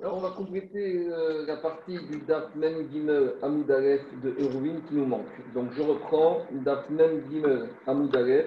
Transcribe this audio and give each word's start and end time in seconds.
Alors, 0.00 0.18
on 0.18 0.20
va 0.20 0.30
compléter 0.30 1.08
euh, 1.08 1.44
la 1.44 1.56
partie 1.56 1.98
du 2.06 2.18
Daf 2.18 2.54
Mem 2.54 2.88
Gimel 2.88 3.34
Amoud 3.42 3.68
Aleph 3.68 4.04
de 4.22 4.30
Eruvin 4.38 4.80
qui 4.86 4.94
nous 4.94 5.06
manque. 5.06 5.52
Donc, 5.54 5.72
je 5.72 5.82
reprends 5.82 6.46
le 6.52 6.60
Daf 6.60 6.88
Mem 6.88 7.28
Gimel 7.28 7.68
Amoud 7.84 8.14
Aleph 8.14 8.46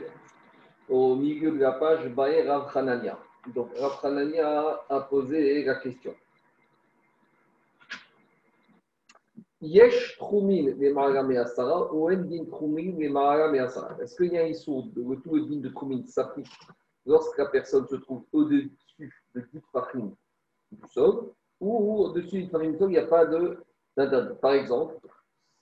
au 0.87 1.13
milieu 1.17 1.51
de 1.51 1.57
la 1.57 1.73
page 1.73 2.07
Baer 2.15 2.47
Rav 2.47 2.71
Hanania. 2.73 3.19
Donc, 3.53 3.67
Rav 3.77 3.99
Hanania 4.01 4.79
a 4.87 5.01
posé 5.01 5.65
la 5.65 5.75
question. 5.75 6.15
Yesh 9.59 10.17
Trumin 10.19 10.71
les 10.77 10.93
ou 10.93 12.09
Endin 12.09 12.45
Trumin 12.45 12.95
les. 12.97 14.01
Est-ce 14.01 14.15
qu'il 14.15 14.31
y 14.31 14.37
a 14.37 14.45
un 14.45 14.53
sourd 14.53 14.85
de 14.95 15.15
tout 15.15 15.35
le 15.35 15.41
din 15.41 15.59
de 15.59 15.67
Trumin 15.67 16.01
s'applique 16.05 16.47
lorsque 17.05 17.37
la 17.37 17.47
personne 17.47 17.85
se 17.89 17.95
trouve 17.95 18.23
au-dessus 18.31 18.71
de 19.35 19.41
10 19.51 19.61
Fahim 19.73 20.15
du 20.71 20.87
sol 20.93 21.33
ou 21.61 22.03
au-dessus 22.03 22.43
du 22.43 22.49
il 22.51 22.87
n'y 22.87 22.97
a 22.97 23.05
pas 23.05 23.25
de 23.25 23.63
Par 24.41 24.53
exemple, 24.53 24.95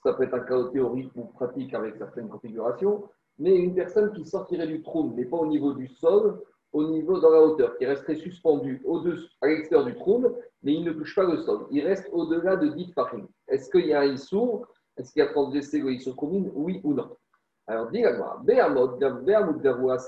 ça 0.02 0.14
peut 0.14 0.24
être 0.24 0.34
un 0.34 0.40
cas 0.40 0.64
théorique 0.72 1.12
ou 1.14 1.24
pratique 1.26 1.74
avec 1.74 1.96
certaines 1.96 2.28
configurations, 2.28 3.04
mais 3.38 3.54
une 3.54 3.74
personne 3.74 4.12
qui 4.12 4.24
sortirait 4.24 4.66
du 4.66 4.82
trône, 4.82 5.12
mais 5.14 5.26
pas 5.26 5.36
au 5.36 5.46
niveau 5.46 5.74
du 5.74 5.88
sol, 5.88 6.42
au 6.72 6.88
niveau 6.88 7.20
dans 7.20 7.30
la 7.30 7.42
hauteur, 7.42 7.76
qui 7.76 7.84
resterait 7.84 8.16
suspendu 8.16 8.80
au-dessus, 8.84 9.28
à 9.40 9.48
l'extérieur 9.48 9.86
du 9.86 9.94
trône, 9.94 10.32
mais 10.62 10.74
il 10.74 10.84
ne 10.84 10.92
touche 10.92 11.14
pas 11.14 11.24
le 11.24 11.38
sol. 11.38 11.66
Il 11.70 11.86
reste 11.86 12.08
au-delà 12.12 12.56
de 12.56 12.68
10 12.68 12.92
farines. 12.92 13.26
Est-ce 13.48 13.70
qu'il 13.70 13.86
y 13.86 13.92
a 13.92 14.00
un 14.00 14.12
issour 14.12 14.66
Est-ce 14.96 15.12
qu'il 15.12 15.20
y 15.20 15.26
a 15.26 15.28
transgressé 15.28 15.80
le 15.80 15.92
issour 15.92 16.16
commune? 16.16 16.50
Oui 16.54 16.80
ou 16.84 16.94
non? 16.94 17.16
Alors, 17.66 17.90
dis 17.90 18.02
moi 18.02 19.98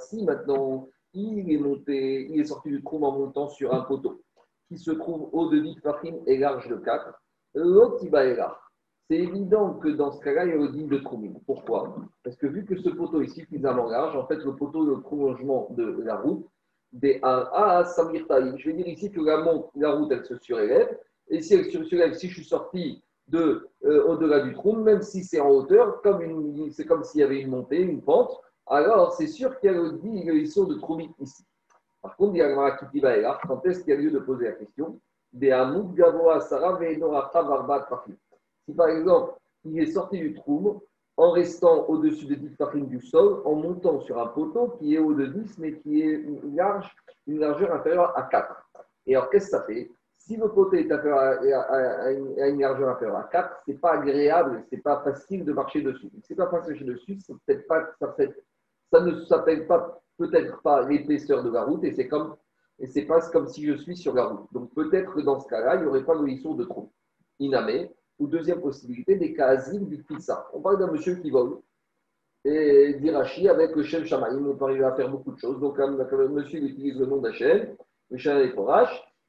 si 0.00 0.24
maintenant 0.24 0.88
il 1.12 1.52
est 1.52 1.58
monté, 1.58 2.28
il 2.30 2.40
est 2.40 2.44
sorti 2.44 2.70
du 2.70 2.82
trône 2.82 3.04
en 3.04 3.12
montant 3.12 3.48
sur 3.48 3.72
un 3.72 3.82
poteau, 3.82 4.20
qui 4.68 4.78
se 4.78 4.90
trouve 4.90 5.28
haut 5.32 5.50
de 5.50 5.58
10 5.58 5.76
farines 5.80 6.20
et 6.26 6.38
large 6.38 6.68
de 6.68 6.76
4, 6.76 7.12
l'autre, 7.54 7.98
il 8.02 8.10
va 8.10 8.24
là. 8.24 8.58
C'est 9.08 9.16
évident 9.16 9.74
que 9.74 9.88
dans 9.88 10.12
ce 10.12 10.20
cas-là, 10.20 10.46
il 10.46 10.50
y 10.50 10.52
a 10.52 10.56
le 10.56 10.68
digne 10.68 10.88
de 10.88 10.96
Troumine. 10.98 11.38
Pourquoi? 11.46 11.94
Parce 12.22 12.36
que 12.36 12.46
vu 12.46 12.64
que 12.64 12.76
ce 12.76 12.88
poteau 12.88 13.20
est 13.20 13.28
suffisamment 13.28 13.88
large, 13.88 14.16
en 14.16 14.26
fait, 14.26 14.36
le 14.36 14.56
poteau 14.56 14.84
est 14.84 14.96
le 14.96 15.00
prolongement 15.02 15.68
de 15.70 16.02
la 16.02 16.16
route, 16.16 16.46
des 16.92 17.18
A 17.22 17.78
à 17.78 17.84
Samir 17.84 18.24
Je 18.56 18.70
vais 18.70 18.72
dire 18.72 18.88
ici 18.88 19.10
que 19.10 19.20
la, 19.20 19.44
la 19.76 19.92
route, 19.92 20.10
elle 20.10 20.24
se 20.24 20.38
surélève. 20.38 20.96
Et 21.28 21.42
si 21.42 21.54
elle 21.54 21.70
se 21.70 21.84
surélève, 21.84 22.14
si 22.14 22.28
je 22.28 22.34
suis 22.34 22.44
sorti 22.44 23.02
de, 23.28 23.68
euh, 23.84 24.04
au-delà 24.06 24.40
du 24.40 24.54
trou, 24.54 24.76
même 24.76 25.02
si 25.02 25.24
c'est 25.24 25.40
en 25.40 25.50
hauteur, 25.50 26.00
comme 26.02 26.70
c'est 26.70 26.86
comme 26.86 27.04
s'il 27.04 27.20
y 27.20 27.24
avait 27.24 27.40
une 27.40 27.50
montée, 27.50 27.80
une 27.80 28.02
pente, 28.02 28.38
alors 28.66 29.12
c'est 29.12 29.26
sûr 29.26 29.58
qu'il 29.58 29.70
y 29.70 29.74
a 29.74 29.76
le 29.76 29.92
digne 29.92 30.24
de 30.24 30.74
Troumine 30.78 31.12
ici. 31.20 31.44
Par 32.04 32.14
contre, 32.16 32.34
il 32.34 32.40
y 32.40 32.42
a 32.42 32.48
là, 33.16 33.38
quand 33.48 33.64
est-ce 33.64 33.80
qu'il 33.80 33.94
y 33.94 33.96
a 33.96 33.98
lieu 33.98 34.10
de 34.10 34.18
poser 34.18 34.44
la 34.44 34.52
question 34.52 35.00
Si 35.32 35.38
par 38.74 38.88
exemple, 38.88 39.32
il 39.64 39.80
est 39.80 39.86
sorti 39.86 40.18
du 40.18 40.34
trou 40.34 40.82
en 41.16 41.30
restant 41.30 41.86
au-dessus 41.88 42.26
de 42.26 42.34
10 42.34 42.56
farines 42.56 42.88
du 42.88 43.00
sol, 43.00 43.40
en 43.46 43.54
montant 43.54 44.00
sur 44.00 44.20
un 44.20 44.26
poteau 44.26 44.76
qui 44.78 44.94
est 44.94 44.98
haut 44.98 45.14
de 45.14 45.24
10, 45.24 45.58
mais 45.58 45.78
qui 45.78 46.02
est 46.02 46.22
large, 46.54 46.94
une 47.26 47.38
largeur 47.38 47.72
inférieure 47.72 48.12
à 48.18 48.24
4. 48.24 48.54
Et 49.06 49.16
alors, 49.16 49.30
qu'est-ce 49.30 49.46
que 49.46 49.52
ça 49.52 49.62
fait? 49.62 49.90
Si 50.18 50.36
le 50.36 50.50
poteau 50.50 50.74
est 50.74 50.92
à, 50.92 52.12
une 52.12 52.60
largeur 52.60 52.90
inférieure 52.90 53.16
à 53.16 53.30
4, 53.32 53.62
ce 53.64 53.70
n'est 53.70 53.78
pas 53.78 53.92
agréable, 53.92 54.62
ce 54.68 54.76
n'est 54.76 54.82
pas 54.82 55.00
facile 55.02 55.46
de 55.46 55.54
marcher 55.54 55.80
dessus. 55.80 56.10
Ce 56.22 56.34
n'est 56.34 56.36
pas 56.36 56.50
facile 56.50 56.84
de 56.84 56.92
marcher 56.92 57.14
dessus, 57.14 57.20
ça, 57.20 57.32
ça 58.92 59.00
ne 59.00 59.24
s'appelle 59.24 59.66
pas 59.66 60.03
peut-être 60.16 60.62
pas 60.62 60.86
l'épaisseur 60.88 61.42
de 61.42 61.50
la 61.50 61.64
route 61.64 61.84
et 61.84 61.92
c'est 61.92 62.08
comme 62.08 62.36
et 62.80 62.86
c'est 62.86 63.02
pas 63.02 63.20
comme 63.30 63.48
si 63.48 63.64
je 63.64 63.74
suis 63.74 63.96
sur 63.96 64.14
la 64.14 64.26
route. 64.26 64.52
Donc 64.52 64.74
peut-être 64.74 65.14
que 65.14 65.20
dans 65.20 65.38
ce 65.38 65.48
cas-là, 65.48 65.76
il 65.76 65.82
n'y 65.82 65.86
aurait 65.86 66.04
pas 66.04 66.16
de 66.16 66.22
mission 66.22 66.54
de 66.54 66.64
trou. 66.64 66.90
Inamé. 67.38 67.90
Ou 68.18 68.28
deuxième 68.28 68.60
possibilité, 68.60 69.16
des 69.16 69.34
cas 69.34 69.56
du 69.56 70.02
pizza. 70.04 70.48
On 70.52 70.60
parle 70.60 70.78
d'un 70.78 70.90
monsieur 70.90 71.16
qui 71.16 71.30
vole 71.30 71.58
et 72.44 72.94
d'Irachi 72.94 73.48
avec 73.48 73.80
chef 73.82 74.04
Shamaïm. 74.04 74.46
On 74.46 74.56
peut 74.56 74.66
arriver 74.66 74.84
à 74.84 74.94
faire 74.94 75.10
beaucoup 75.10 75.32
de 75.32 75.38
choses. 75.38 75.58
Donc 75.58 75.78
le 75.78 76.28
monsieur 76.28 76.62
utilise 76.62 76.98
le 76.98 77.06
nom 77.06 77.16
d'Hachem, 77.16 77.76
le 78.10 78.18
chien 78.18 78.38
des 78.38 78.52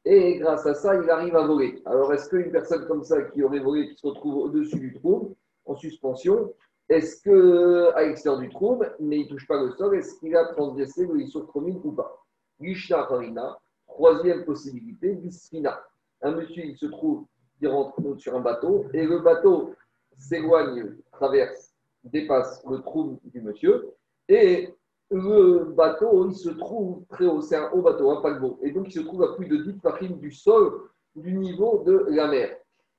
et 0.08 0.38
grâce 0.38 0.68
à 0.68 0.76
ça, 0.76 0.96
il 1.02 1.10
arrive 1.10 1.36
à 1.36 1.48
voler. 1.48 1.82
Alors 1.86 2.14
est-ce 2.14 2.30
qu'une 2.30 2.52
personne 2.52 2.86
comme 2.88 3.04
ça 3.04 3.24
qui 3.24 3.42
aurait 3.42 3.60
volé, 3.60 3.90
qui 3.90 3.96
se 3.96 4.06
retrouve 4.06 4.36
au-dessus 4.36 4.80
du 4.80 4.94
trou, 4.94 5.36
en 5.66 5.76
suspension, 5.76 6.54
est-ce 6.90 7.22
qu'à 7.24 8.02
l'extérieur 8.02 8.40
du 8.40 8.50
trou, 8.50 8.82
mais 9.00 9.20
il 9.20 9.24
ne 9.24 9.30
touche 9.30 9.48
pas 9.48 9.62
le 9.62 9.72
sol, 9.72 9.96
est-ce 9.96 10.20
qu'il 10.20 10.36
a 10.36 10.46
transgressé 10.54 11.06
le 11.06 11.22
isochromine 11.22 11.82
ou 11.84 11.92
pas? 11.92 12.24
Gishna 12.60 13.00
Harina, 13.00 13.58
troisième 13.88 14.46
possibilité, 14.46 15.14
Bisfina. 15.14 15.84
Un 16.22 16.32
monsieur, 16.32 16.64
il 16.64 16.78
se 16.78 16.86
trouve, 16.86 17.26
il 17.62 17.68
rentre 17.68 18.02
sur 18.18 18.36
un 18.36 18.42
bateau, 18.42 18.86
et 18.94 19.06
le 19.06 19.20
bateau 19.20 19.74
s'éloigne, 20.18 20.96
traverse, 21.12 21.74
dépasse 22.04 22.64
le 22.70 22.80
trou 22.82 23.20
du 23.24 23.42
monsieur, 23.42 23.92
et 24.30 24.74
le 25.12 25.66
bateau, 25.76 26.30
il 26.30 26.36
se 26.36 26.50
trouve 26.50 27.04
très 27.10 27.26
haut, 27.26 27.42
c'est 27.42 27.58
un 27.58 27.70
haut 27.72 27.82
bateau, 27.82 28.12
un 28.12 28.22
paquebot, 28.22 28.60
et 28.62 28.72
donc 28.72 28.88
il 28.88 28.94
se 28.94 29.00
trouve 29.02 29.24
à 29.24 29.36
plus 29.36 29.48
de 29.48 29.58
10 29.58 29.80
farines 29.80 30.18
du 30.18 30.32
sol, 30.32 30.90
du 31.16 31.34
niveau 31.34 31.84
de 31.86 32.06
la 32.10 32.28
mer. 32.28 32.58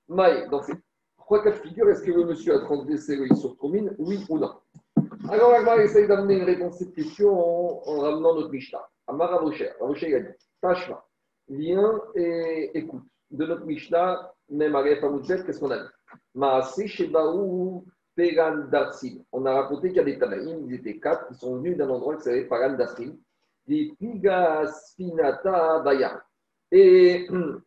Maï, 0.08 0.48
dans 0.50 0.62
ces 0.62 0.74
trois 1.26 1.42
cas 1.42 1.50
de 1.50 1.90
est-ce 1.90 2.02
que 2.02 2.12
le 2.12 2.24
monsieur 2.24 2.54
a 2.54 2.60
transgressé 2.60 3.16
le 3.16 3.26
Issour-Tromine 3.32 3.94
Oui 3.98 4.24
ou 4.28 4.38
non? 4.38 4.52
Alors, 5.28 5.54
Agmar 5.54 5.80
essaye 5.80 6.06
d'amener 6.06 6.36
une 6.36 6.44
réponse 6.44 6.76
à 6.76 6.78
cette 6.78 6.94
question 6.94 7.28
en, 7.28 8.00
ramenant 8.00 8.36
notre 8.36 8.50
Mishnah. 8.50 8.88
Amar 9.08 9.30
Ravosher, 9.30 9.72
Ravosher 9.80 10.14
a 10.14 10.20
dit 10.20 10.28
Tashma, 10.62 11.04
viens 11.48 12.00
et 12.14 12.70
écoute. 12.78 13.02
De 13.28 13.44
notre 13.44 13.64
Mishnah, 13.64 14.32
même 14.48 14.76
à 14.76 14.84
Amoutzet, 15.02 15.42
qu'est-ce 15.44 15.58
qu'on 15.58 15.72
a 15.72 15.78
dit? 15.78 16.88
Shebaou 16.88 17.84
Darsim. 18.70 19.24
On 19.32 19.44
a 19.46 19.54
raconté 19.62 19.88
qu'il 19.88 19.96
y 19.96 20.00
a 20.00 20.04
des 20.04 20.18
Tanaïm, 20.18 20.64
ils 20.68 20.74
étaient 20.74 21.00
quatre, 21.00 21.26
qui 21.26 21.34
sont 21.34 21.56
venus 21.56 21.76
d'un 21.76 21.90
endroit 21.90 22.16
qui 22.16 22.22
s'appelait 22.22 22.44
Pagan 22.44 22.76
Darsim. 22.76 23.16
Des 23.66 23.92
Pigaspinata 23.98 25.80
Bayar. 25.80 26.20
Et 26.70 27.26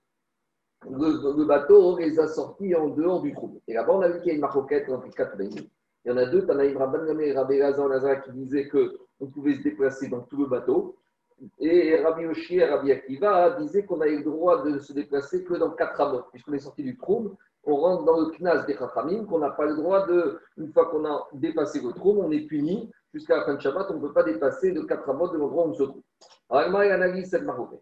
le, 0.87 1.45
bateau 1.45 1.97
les 1.97 2.19
a 2.19 2.27
sortis 2.27 2.75
en 2.75 2.89
dehors 2.89 3.21
du 3.21 3.33
trou. 3.33 3.61
Et 3.67 3.73
là-bas, 3.73 3.93
on 3.93 4.01
a 4.01 4.09
vu 4.09 4.19
qu'il 4.19 4.27
y 4.27 4.31
a 4.31 4.35
une 4.35 4.41
maroquette 4.41 4.89
entre 4.89 5.09
quatre 5.13 5.37
Tanaïm. 5.37 5.67
Il 6.05 6.09
y 6.09 6.11
en 6.11 6.17
a 6.17 6.25
deux, 6.25 6.45
Tanaïm 6.45 6.77
Rabban 6.77 7.19
et 7.19 7.33
Rabbi 7.33 7.57
Lazar 7.57 8.23
qui 8.23 8.31
disaient 8.31 8.69
qu'on 8.69 9.27
pouvait 9.27 9.55
se 9.55 9.63
déplacer 9.63 10.07
dans 10.07 10.21
tout 10.21 10.37
le 10.37 10.45
bateau. 10.45 10.95
Et 11.59 11.97
Rabbi 12.01 12.25
Oshi 12.25 12.57
et 12.57 12.65
Rabbi 12.65 12.91
Akiva 12.91 13.51
disaient 13.59 13.85
qu'on 13.85 14.01
avait 14.01 14.17
le 14.17 14.23
droit 14.23 14.63
de 14.63 14.79
se 14.79 14.93
déplacer 14.93 15.43
que 15.43 15.55
dans 15.55 15.71
quatre 15.71 15.99
amots. 16.01 16.23
Puisqu'on 16.31 16.53
est 16.53 16.59
sorti 16.59 16.83
du 16.83 16.97
trou, 16.97 17.35
on 17.63 17.75
rentre 17.75 18.05
dans 18.05 18.19
le 18.19 18.31
knas 18.37 18.65
des 18.65 18.75
Chachamim, 18.75 19.25
qu'on 19.25 19.39
n'a 19.39 19.51
pas 19.51 19.65
le 19.65 19.75
droit 19.75 20.07
de, 20.07 20.39
une 20.57 20.71
fois 20.71 20.87
qu'on 20.87 21.05
a 21.05 21.27
dépassé 21.33 21.81
le 21.81 21.91
trou, 21.91 22.17
on 22.21 22.31
est 22.31 22.45
puni 22.45 22.89
jusqu'à 23.13 23.37
la 23.37 23.45
fin 23.45 23.55
de 23.55 23.61
Shabbat, 23.61 23.87
on 23.89 23.95
ne 23.95 24.01
peut 24.01 24.13
pas 24.13 24.23
dépasser 24.23 24.71
de 24.71 24.81
quatre 24.81 25.09
amots 25.09 25.29
de 25.29 25.37
l'endroit 25.37 25.65
où 25.65 25.69
on 25.69 25.73
se 25.73 25.83
trouve. 25.83 26.01
Alors, 26.49 26.83
il 26.83 26.91
analyse 26.91 27.29
cette 27.29 27.43
marocaine. 27.43 27.79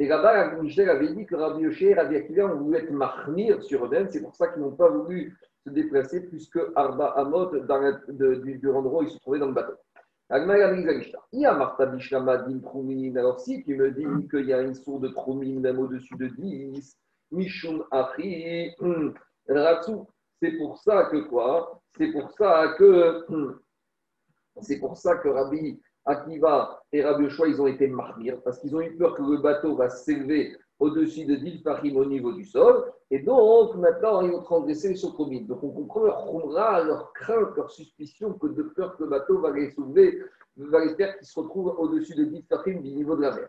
Et 0.00 0.06
là-bas, 0.06 0.54
Michel 0.62 0.88
avait 0.90 1.12
dit 1.12 1.26
que 1.26 1.34
Rabbi 1.34 1.62
Yoshi 1.62 1.86
et 1.86 1.94
Rabbi 1.94 2.16
Akiva 2.16 2.46
ont 2.46 2.56
voulu 2.56 2.76
être 2.76 2.92
marnir 2.92 3.60
sur 3.62 3.84
eux 3.84 4.06
c'est 4.08 4.22
pour 4.22 4.34
ça 4.36 4.48
qu'ils 4.48 4.62
n'ont 4.62 4.76
pas 4.76 4.88
voulu 4.88 5.36
se 5.64 5.70
déplacer 5.70 6.20
plus 6.28 6.48
que 6.48 6.72
Arba 6.76 7.06
Amot 7.16 7.50
dans 7.66 7.98
du, 8.08 8.58
du 8.58 8.70
endroit 8.70 9.00
où 9.02 9.04
ils 9.04 9.10
se 9.10 9.18
trouvaient 9.18 9.40
dans 9.40 9.48
le 9.48 9.54
bateau. 9.54 9.74
Alors 10.30 10.46
si 13.40 13.64
tu 13.64 13.74
me 13.76 13.90
dis 13.90 14.28
qu'il 14.28 14.46
y 14.46 14.52
a 14.52 14.60
une 14.60 14.74
source 14.74 15.00
de 15.00 15.08
Troumine 15.08 15.60
même 15.60 15.78
au-dessus 15.78 16.14
de 16.16 16.28
10, 16.28 16.96
Mishum 17.32 17.84
Afri, 17.90 18.74
c'est 20.40 20.52
pour 20.58 20.78
ça 20.78 21.06
que 21.06 21.28
quoi? 21.28 21.80
C'est 21.96 22.12
pour 22.12 22.30
ça 22.32 22.74
que 22.78 23.24
c'est 24.60 24.78
pour 24.78 24.96
ça 24.96 25.16
que 25.16 25.28
Rabbi 25.28 25.80
Akiva 26.08 26.82
et 26.90 27.04
Rabbi 27.04 27.26
ils 27.46 27.60
ont 27.60 27.66
été 27.66 27.86
marmir 27.86 28.40
parce 28.42 28.58
qu'ils 28.58 28.74
ont 28.74 28.80
eu 28.80 28.96
peur 28.96 29.14
que 29.14 29.22
le 29.22 29.38
bateau 29.38 29.76
va 29.76 29.90
s'élever 29.90 30.56
au-dessus 30.78 31.26
de 31.26 31.34
10 31.34 31.62
farim 31.62 31.96
au 31.96 32.04
niveau 32.06 32.32
du 32.32 32.44
sol. 32.44 32.90
Et 33.10 33.18
donc, 33.18 33.74
maintenant, 33.76 34.22
ils 34.22 34.32
ont 34.32 34.42
transgressé 34.42 34.94
sur 34.94 35.10
Sotromines. 35.10 35.46
Donc, 35.46 35.62
on 35.62 35.70
comprend 35.70 36.04
leur 36.04 36.26
khumra, 36.26 36.84
leur 36.84 37.12
crainte, 37.12 37.56
leur 37.56 37.70
suspicion 37.70 38.32
que 38.34 38.46
de 38.46 38.62
peur 38.62 38.96
que 38.96 39.04
le 39.04 39.10
bateau 39.10 39.40
va 39.40 39.50
les 39.50 39.70
soulever, 39.70 40.18
va 40.56 40.84
les 40.84 40.94
faire 40.94 41.16
qu'ils 41.18 41.26
se 41.26 41.38
retrouvent 41.38 41.74
au-dessus 41.78 42.14
de 42.14 42.24
10 42.24 42.44
farim 42.48 42.80
du 42.80 42.92
niveau 42.92 43.16
de 43.16 43.22
la 43.22 43.34
mer. 43.34 43.48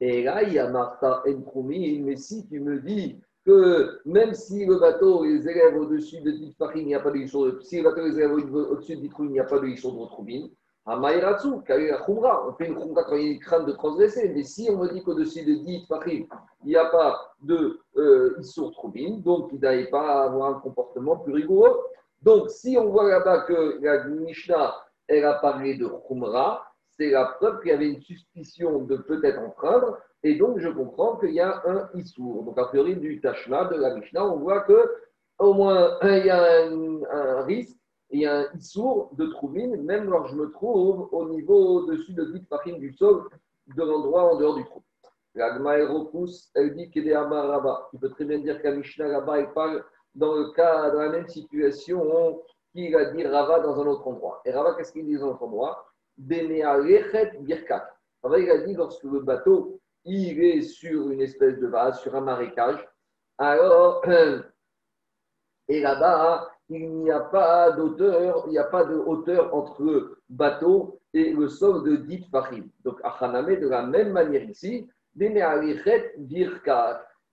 Et 0.00 0.22
là, 0.22 0.42
il 0.42 0.52
y 0.52 0.58
a 0.58 0.68
Martha 0.70 1.22
Entroumine, 1.26 2.04
mais 2.04 2.16
si 2.16 2.46
tu 2.46 2.60
me 2.60 2.80
dis 2.80 3.18
que 3.44 4.00
même 4.04 4.34
si 4.34 4.66
le 4.66 4.78
bateau 4.78 5.24
les 5.24 5.48
élève 5.48 5.76
au-dessus 5.76 6.20
de 6.20 6.30
10 6.30 6.54
farim, 6.56 6.82
il 6.82 6.86
n'y 6.86 6.94
a 6.94 7.00
pas 7.00 7.10
de 7.10 7.24
Si 7.62 7.78
le 7.78 7.84
bateau 7.84 8.02
les 8.02 8.16
élève 8.16 8.32
au-dessus 8.32 8.96
de 8.96 9.00
10 9.00 9.10
il 9.20 9.26
n'y 9.30 9.40
a 9.40 9.44
pas 9.44 9.58
de 9.58 9.66
de 9.66 10.50
Troumine. 10.86 12.30
On 12.46 12.52
fait 12.52 12.68
une 12.68 12.78
khumra 12.78 13.04
quand 13.04 13.16
il 13.16 13.22
y 13.22 13.28
a 13.28 13.32
une 13.32 13.40
crainte 13.40 13.66
de 13.66 13.72
transgresser. 13.72 14.28
Mais 14.34 14.44
si 14.44 14.68
on 14.70 14.78
me 14.78 14.88
dit 14.92 15.02
qu'au-dessus 15.02 15.44
de 15.44 15.54
10 15.54 15.86
il 16.08 16.26
n'y 16.64 16.76
a 16.76 16.86
pas 16.86 17.34
de 17.42 17.80
euh, 17.96 18.40
Troubine, 18.72 19.20
donc 19.22 19.50
il 19.52 19.60
n'allait 19.60 19.90
pas 19.90 20.24
avoir 20.24 20.56
un 20.56 20.60
comportement 20.60 21.16
plus 21.16 21.32
rigoureux. 21.32 21.76
Donc, 22.22 22.50
si 22.50 22.76
on 22.78 22.88
voit 22.88 23.08
là-bas 23.08 23.42
que 23.42 23.78
la 23.82 24.04
Mishnah, 24.04 24.74
elle 25.06 25.24
a 25.24 25.34
parlé 25.34 25.76
de 25.76 25.86
khumra, 26.08 26.64
c'est 26.96 27.10
la 27.10 27.26
preuve 27.26 27.60
qu'il 27.60 27.70
y 27.70 27.74
avait 27.74 27.90
une 27.90 28.00
suspicion 28.00 28.82
de 28.82 28.96
peut-être 28.96 29.38
enfreindre. 29.40 29.98
Et 30.22 30.36
donc, 30.36 30.58
je 30.58 30.68
comprends 30.68 31.16
qu'il 31.16 31.32
y 31.32 31.40
a 31.40 31.62
un 31.66 31.88
Issour. 31.94 32.42
Donc, 32.42 32.58
a 32.58 32.64
priori, 32.64 32.96
du 32.96 33.20
Tashma, 33.20 33.66
de 33.66 33.76
la 33.76 33.94
Mishnah, 33.94 34.24
on 34.24 34.38
voit 34.38 34.62
que 34.62 34.90
au 35.38 35.52
moins, 35.52 35.98
il 36.02 36.26
y 36.26 36.30
a 36.30 36.66
un, 36.66 37.42
risque, 37.42 37.76
a 38.26 38.38
un 38.38 38.46
Issour 38.56 39.10
de 39.14 39.26
Troumine, 39.26 39.82
même 39.82 40.08
quand 40.08 40.26
je 40.26 40.36
me 40.36 40.50
trouve 40.50 41.08
au 41.12 41.28
niveau 41.28 41.80
au-dessus 41.80 42.12
de 42.12 42.24
10 42.24 42.46
farines 42.46 42.78
du 42.78 42.92
sol, 42.92 43.28
de 43.74 43.82
l'endroit 43.82 44.32
en 44.32 44.36
dehors 44.36 44.54
du 44.54 44.64
trou. 44.64 44.82
La 45.34 45.54
repousse, 45.86 46.50
elle 46.54 46.74
dit 46.74 46.88
qu'il 46.90 47.08
est 47.08 47.16
Rabba. 47.16 47.88
Tu 47.90 47.98
peux 47.98 48.08
très 48.10 48.24
bien 48.24 48.38
dire 48.38 48.62
qu'à 48.62 48.70
Mishnah, 48.70 49.08
là-bas, 49.08 49.40
il 49.40 49.48
parle 49.48 49.84
dans 50.14 50.34
le 50.34 50.50
cas, 50.52 50.90
dans 50.90 51.00
la 51.00 51.10
même 51.10 51.28
situation 51.28 52.40
qu'il 52.72 52.96
a 52.96 53.10
dit 53.12 53.26
Rava 53.26 53.60
dans 53.60 53.78
un 53.80 53.86
autre 53.86 54.06
endroit. 54.06 54.40
Et 54.46 54.52
Rava, 54.52 54.74
qu'est-ce 54.74 54.92
qu'il 54.92 55.04
dit 55.04 55.18
dans 55.18 55.26
un 55.26 55.30
autre 55.30 55.42
endroit? 55.42 55.86
Birkat. 56.16 57.86
Rava, 58.22 58.38
il 58.38 58.50
a 58.50 58.58
dit 58.64 58.74
lorsque 58.74 59.04
le 59.04 59.20
bateau, 59.20 59.78
il 60.04 60.42
est 60.42 60.62
sur 60.62 61.10
une 61.10 61.20
espèce 61.20 61.58
de 61.58 61.66
vase, 61.66 62.00
sur 62.00 62.14
un 62.14 62.22
marécage, 62.22 62.88
alors, 63.38 64.02
et 65.68 65.80
là-bas, 65.80 66.48
il 66.68 66.88
n'y 66.96 67.10
a 67.10 67.20
pas 67.20 67.70
d'auteur, 67.72 68.44
il 68.46 68.50
n'y 68.50 68.58
a 68.58 68.64
pas 68.64 68.84
de 68.84 68.96
hauteur 68.96 69.54
entre 69.54 69.82
le 69.82 70.18
bateau 70.28 70.98
et 71.14 71.32
le 71.32 71.48
sol 71.48 71.84
de 71.84 71.96
dit 71.96 72.24
Fahim. 72.30 72.68
Donc, 72.84 72.98
Achaname, 73.04 73.60
de 73.60 73.68
la 73.68 73.86
même 73.86 74.12
manière 74.12 74.44
ici. 74.48 74.88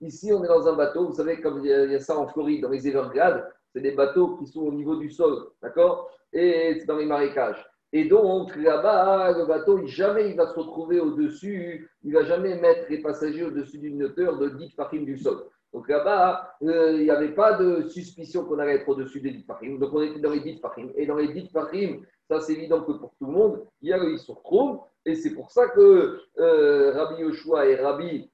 Ici, 0.00 0.32
on 0.32 0.44
est 0.44 0.48
dans 0.48 0.68
un 0.68 0.76
bateau, 0.76 1.06
vous 1.06 1.14
savez, 1.14 1.40
comme 1.40 1.64
il 1.64 1.66
y 1.66 1.94
a 1.94 2.00
ça 2.00 2.18
en 2.18 2.26
Floride, 2.28 2.62
dans 2.62 2.70
les 2.70 2.86
Everglades, 2.88 3.46
c'est 3.72 3.80
des 3.80 3.92
bateaux 3.92 4.36
qui 4.36 4.46
sont 4.46 4.62
au 4.62 4.72
niveau 4.72 4.96
du 4.96 5.10
sol, 5.10 5.48
d'accord? 5.60 6.10
Et 6.32 6.76
c'est 6.78 6.86
dans 6.86 6.96
les 6.96 7.06
marécages. 7.06 7.64
Et 7.92 8.06
donc, 8.06 8.56
là-bas, 8.56 9.32
le 9.38 9.46
bateau, 9.46 9.86
jamais 9.86 10.30
il 10.30 10.36
va 10.36 10.48
se 10.48 10.58
retrouver 10.58 10.98
au-dessus, 10.98 11.88
il 12.02 12.12
va 12.12 12.24
jamais 12.24 12.58
mettre 12.58 12.86
les 12.90 12.98
passagers 12.98 13.44
au-dessus 13.44 13.78
d'une 13.78 14.02
hauteur 14.02 14.38
de 14.38 14.48
10 14.48 14.70
farines 14.70 15.04
du 15.04 15.16
sol. 15.16 15.44
Donc 15.74 15.88
là-bas, 15.88 16.56
euh, 16.62 16.92
il 16.92 17.02
n'y 17.02 17.10
avait 17.10 17.34
pas 17.34 17.54
de 17.54 17.88
suspicion 17.88 18.44
qu'on 18.44 18.60
allait 18.60 18.76
être 18.76 18.88
au-dessus 18.88 19.20
des 19.20 19.32
10 19.32 19.42
farines. 19.42 19.78
Donc 19.80 19.92
on 19.92 20.02
était 20.02 20.20
dans 20.20 20.30
les 20.30 20.38
10 20.38 20.60
farines. 20.60 20.92
Et 20.94 21.04
dans 21.04 21.16
les 21.16 21.32
10 21.32 21.48
farines, 21.48 22.06
ça 22.30 22.38
c'est 22.40 22.52
évident 22.52 22.84
que 22.84 22.92
pour 22.92 23.12
tout 23.18 23.26
le 23.26 23.32
monde, 23.32 23.66
il 23.82 23.88
y 23.88 23.92
a 23.92 23.96
le 23.96 24.16
retrouve. 24.28 24.78
Et 25.04 25.16
c'est 25.16 25.34
pour 25.34 25.50
ça 25.50 25.66
que 25.70 26.20
euh, 26.38 26.92
Rabbi 26.92 27.22
Yoshua 27.22 27.66
et 27.66 27.74
Rabbi, 27.74 28.30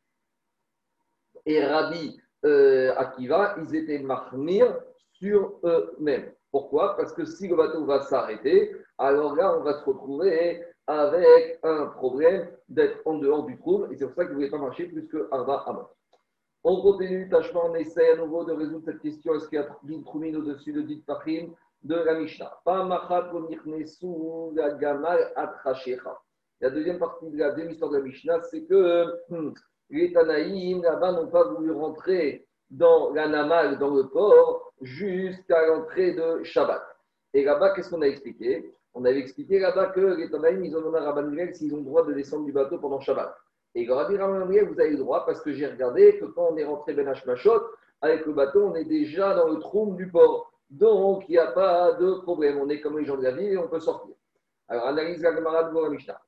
et 1.47 1.65
Rabbi 1.65 2.21
euh, 2.45 2.95
Akiva, 2.97 3.57
ils 3.59 3.75
étaient 3.75 4.01
marmir 4.01 4.79
sur 5.13 5.59
eux-mêmes. 5.65 6.31
Pourquoi? 6.51 6.95
Parce 6.99 7.15
que 7.15 7.25
si 7.25 7.49
le 7.49 7.57
bateau 7.57 7.87
va 7.87 8.03
s'arrêter, 8.03 8.71
alors 8.99 9.35
là, 9.35 9.57
on 9.59 9.63
va 9.63 9.81
se 9.81 9.85
retrouver 9.85 10.63
avec 10.87 11.59
un 11.63 11.87
problème 11.87 12.51
d'être 12.69 13.01
en 13.07 13.15
dehors 13.15 13.47
du 13.47 13.57
trou. 13.57 13.87
Et 13.91 13.97
c'est 13.97 14.05
pour 14.05 14.15
ça 14.15 14.25
qu'il 14.25 14.33
ne 14.33 14.37
voulait 14.37 14.51
pas 14.51 14.59
marcher 14.59 14.85
plus 14.85 15.09
que 15.09 15.27
Arba 15.31 15.65
Amot. 15.67 15.89
On 16.63 16.83
continue, 16.83 17.27
tâchement, 17.31 17.71
on 17.71 17.75
essaie 17.75 18.11
à 18.11 18.17
nouveau 18.17 18.45
de 18.45 18.53
résoudre 18.53 18.85
cette 18.85 19.01
question. 19.01 19.35
Est-ce 19.35 19.49
qu'il 19.49 19.59
y 19.59 19.63
a 19.63 19.69
une 19.89 20.05
troumine 20.05 20.37
au-dessus 20.37 20.73
de 20.73 20.83
dit 20.83 21.03
Pachim 21.07 21.55
de 21.83 21.95
la 21.95 22.19
Mishnah? 22.19 22.61
La 26.61 26.71
deuxième 26.71 26.99
partie 26.99 27.31
de 27.31 27.39
la 27.39 27.51
deuxième 27.53 27.71
histoire 27.71 27.91
de 27.91 27.97
la 27.97 28.03
Mishnah, 28.03 28.43
c'est 28.43 28.65
que 28.65 29.07
hum, 29.31 29.55
les 29.89 30.13
Tanaïm 30.13 30.83
là-bas 30.83 31.13
n'ont 31.13 31.29
pas 31.29 31.45
voulu 31.45 31.73
rentrer 31.73 32.47
dans 32.71 33.11
la 33.15 33.27
Namal, 33.27 33.79
dans 33.79 33.95
le 33.95 34.09
port, 34.09 34.75
jusqu'à 34.83 35.67
l'entrée 35.67 36.13
de 36.13 36.43
Shabbat. 36.43 36.83
Et 37.33 37.43
là-bas, 37.43 37.73
qu'est-ce 37.75 37.89
qu'on 37.89 38.03
a 38.03 38.07
expliqué? 38.07 38.71
On 38.93 39.05
avait 39.07 39.19
expliqué 39.19 39.59
là-bas 39.59 39.87
que 39.87 40.01
les 40.01 40.31
Tanaïm, 40.31 40.63
ils 40.63 40.77
ont 40.77 40.81
demandé 40.81 40.99
à 40.99 41.13
Rabban 41.13 41.35
s'ils 41.55 41.73
ont 41.73 41.79
le 41.79 41.85
droit 41.85 42.05
de 42.05 42.13
descendre 42.13 42.45
du 42.45 42.53
bateau 42.53 42.79
pendant 42.79 43.01
Shabbat. 43.01 43.35
Et 43.75 43.83
il 43.83 43.91
a 43.91 43.97
Rabban 43.97 44.47
vous 44.47 44.81
avez 44.81 44.91
le 44.91 44.97
droit 44.97 45.25
parce 45.25 45.41
que 45.41 45.53
j'ai 45.53 45.67
regardé 45.67 46.19
que 46.19 46.25
quand 46.27 46.49
on 46.53 46.57
est 46.57 46.65
rentré 46.65 46.93
Ben 46.93 47.13
Machot, 47.27 47.63
avec 48.01 48.27
le 48.27 48.33
bateau, 48.33 48.65
on 48.65 48.75
est 48.75 48.85
déjà 48.85 49.35
dans 49.35 49.49
le 49.49 49.59
trou 49.59 49.95
du 49.95 50.11
port. 50.11 50.53
Donc, 50.71 51.25
il 51.29 51.33
n'y 51.33 51.39
a 51.39 51.53
pas 51.53 51.93
de 51.95 52.15
problème. 52.23 52.59
On 52.59 52.69
est 52.69 52.81
comme 52.81 52.99
les 52.99 53.05
gens 53.05 53.17
de 53.17 53.23
la 53.23 53.33
ville 53.33 53.53
et 53.53 53.59
on 53.59 53.69
peut 53.69 53.81
sortir. 53.81 54.15
Alors, 54.69 54.87
analyse 54.87 55.23
la 55.23 55.35
Gemara 55.35 55.65
de 55.65 55.89
Mishnah. 55.91 56.21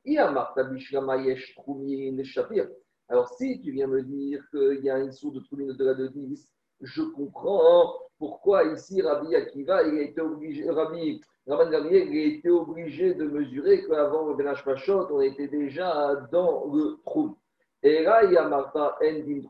Alors, 3.09 3.29
si 3.29 3.61
tu 3.61 3.71
viens 3.71 3.87
me 3.87 4.03
dire 4.03 4.43
qu'il 4.51 4.81
y 4.83 4.91
a 4.91 4.99
une 4.99 5.13
source 5.13 5.35
de 5.35 5.41
Troumine 5.41 5.73
de 5.73 5.85
la 5.85 5.95
de 5.95 6.09
10, 6.09 6.53
je 6.81 7.03
comprends 7.03 7.95
pourquoi 8.19 8.65
ici 8.65 9.01
Rabbi 9.01 9.35
Akiva, 9.35 9.83
il 9.85 9.99
a 9.99 10.03
été 10.03 10.21
obligé, 10.21 10.69
Rabbi 10.69 11.21
Rabban 11.47 11.71
Gabriel, 11.71 12.15
été 12.15 12.51
obligé 12.51 13.15
de 13.15 13.25
mesurer 13.25 13.85
qu'avant 13.85 14.29
le 14.29 14.35
Benach 14.35 14.65
Machot, 14.65 15.09
on 15.11 15.21
était 15.21 15.49
déjà 15.49 16.15
dans 16.31 16.73
le 16.73 16.99
trou. 17.05 17.37
Et 17.83 18.05
là, 18.05 18.23
il 18.25 18.33
y 18.33 18.37
a 18.37 18.49
Martha 18.49 18.97
en 19.03 19.19
din 19.27 19.41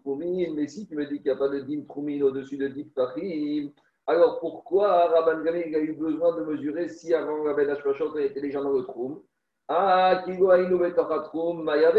mais 0.55 0.69
si 0.69 0.87
tu 0.87 0.97
me 0.97 1.05
dis 1.05 1.17
qu'il 1.17 1.25
n'y 1.25 1.31
a 1.31 1.37
pas 1.37 1.49
de 1.49 1.61
din 1.61 1.83
Troumine 1.87 2.23
au-dessus 2.23 2.56
de 2.56 2.69
dit 2.69 2.91
Fahim, 2.94 3.73
alors 4.06 4.41
pourquoi 4.41 5.09
Rabban 5.09 5.43
Gabriel 5.43 5.75
a 5.75 5.81
eu 5.81 5.93
besoin 5.93 6.35
de 6.37 6.44
mesurer 6.44 6.89
si 6.89 7.12
avant 7.12 7.44
le 7.44 7.55
Benach 7.55 7.85
Machot, 7.85 8.11
on 8.15 8.19
était 8.19 8.41
déjà 8.41 8.62
dans 8.62 8.73
le 8.73 8.85
trou 8.85 9.25
Ah, 9.69 10.23
Kigo 10.25 10.49
Aïnou 10.50 10.81
Troum, 11.25 11.62
Mayave 11.62 11.99